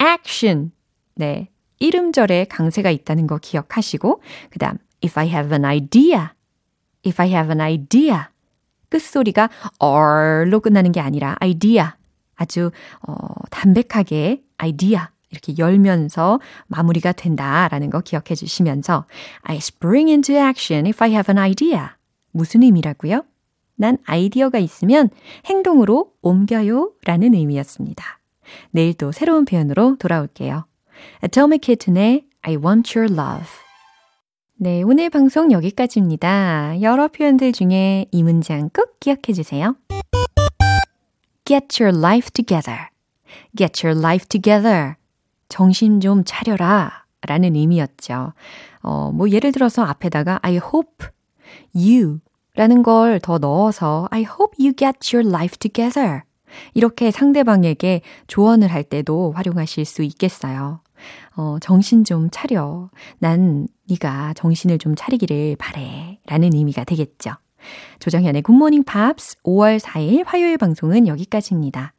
action. 0.00 0.72
네. 1.14 1.48
이름절에 1.78 2.46
강세가 2.46 2.90
있다는 2.90 3.26
거 3.26 3.38
기억하시고 3.38 4.22
그 4.50 4.58
다음 4.58 4.78
if 5.04 5.18
I 5.18 5.28
have 5.28 5.52
an 5.52 5.64
idea, 5.64 6.28
if 7.06 7.20
I 7.20 7.28
have 7.28 7.50
an 7.50 7.60
idea 7.60 8.20
끝소리가 8.88 9.50
or로 9.78 10.60
끝나는 10.60 10.92
게 10.92 11.00
아니라 11.00 11.36
idea 11.40 11.86
아주 12.36 12.70
어, 13.06 13.14
담백하게 13.50 14.42
idea 14.58 15.00
이렇게 15.30 15.54
열면서 15.58 16.40
마무리가 16.68 17.12
된다라는 17.12 17.90
거 17.90 18.00
기억해 18.00 18.34
주시면서 18.34 19.06
I 19.42 19.56
spring 19.56 20.10
into 20.10 20.36
action 20.36 20.86
if 20.86 21.02
I 21.02 21.10
have 21.10 21.32
an 21.32 21.38
idea 21.38 21.88
무슨 22.32 22.62
의미라고요? 22.62 23.24
난 23.76 23.98
아이디어가 24.04 24.58
있으면 24.58 25.10
행동으로 25.46 26.12
옮겨요 26.22 26.92
라는 27.04 27.34
의미였습니다. 27.34 28.20
내일 28.70 28.94
또 28.94 29.12
새로운 29.12 29.44
표현으로 29.44 29.96
돌아올게요. 29.96 30.64
Atomic 31.22 31.60
Kitten의 31.62 32.24
I 32.42 32.56
Want 32.56 32.98
Your 32.98 33.12
Love. 33.12 33.48
네, 34.58 34.82
오늘 34.82 35.10
방송 35.10 35.52
여기까지입니다. 35.52 36.80
여러 36.80 37.08
표현들 37.08 37.52
중에 37.52 38.06
이 38.10 38.22
문장 38.22 38.70
꼭 38.70 38.98
기억해 39.00 39.32
주세요. 39.34 39.76
Get 41.44 41.82
your 41.82 41.96
life 41.96 42.30
together. 42.30 42.88
Get 43.56 43.86
your 43.86 43.98
life 43.98 44.26
together. 44.26 44.94
정신 45.48 46.00
좀 46.00 46.22
차려라. 46.24 47.04
라는 47.22 47.56
의미였죠. 47.56 48.32
어, 48.82 49.10
뭐 49.12 49.28
예를 49.30 49.52
들어서 49.52 49.82
앞에다가 49.82 50.38
I 50.42 50.56
hope 50.56 51.06
you 51.74 52.20
라는 52.54 52.82
걸 52.82 53.18
더 53.20 53.38
넣어서 53.38 54.08
I 54.10 54.22
hope 54.22 54.54
you 54.58 54.72
get 54.74 55.14
your 55.14 55.28
life 55.28 55.56
together. 55.58 56.22
이렇게 56.74 57.10
상대방에게 57.10 58.00
조언을 58.28 58.72
할 58.72 58.84
때도 58.84 59.32
활용하실 59.32 59.84
수 59.84 60.02
있겠어요. 60.02 60.80
어, 61.36 61.58
정신 61.60 62.04
좀 62.04 62.28
차려. 62.30 62.90
난 63.18 63.68
네가 63.88 64.34
정신을 64.34 64.78
좀 64.78 64.94
차리기를 64.96 65.56
바래. 65.58 66.18
라는 66.26 66.54
의미가 66.54 66.84
되겠죠. 66.84 67.32
조정현의 67.98 68.42
굿모닝 68.42 68.84
팝스 68.84 69.36
5월 69.42 69.78
4일 69.78 70.24
화요일 70.26 70.56
방송은 70.56 71.06
여기까지입니다. 71.06 71.92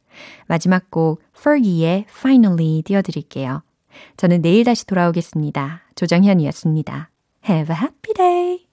마지막 0.46 0.90
곡 0.90 1.22
Fergie의 1.38 2.06
Finally 2.08 2.82
띄워드릴게요. 2.82 3.62
저는 4.16 4.42
내일 4.42 4.64
다시 4.64 4.86
돌아오겠습니다. 4.86 5.82
조정현이었습니다. 5.94 7.10
Have 7.48 7.74
a 7.74 7.80
happy 7.80 8.14
day! 8.14 8.67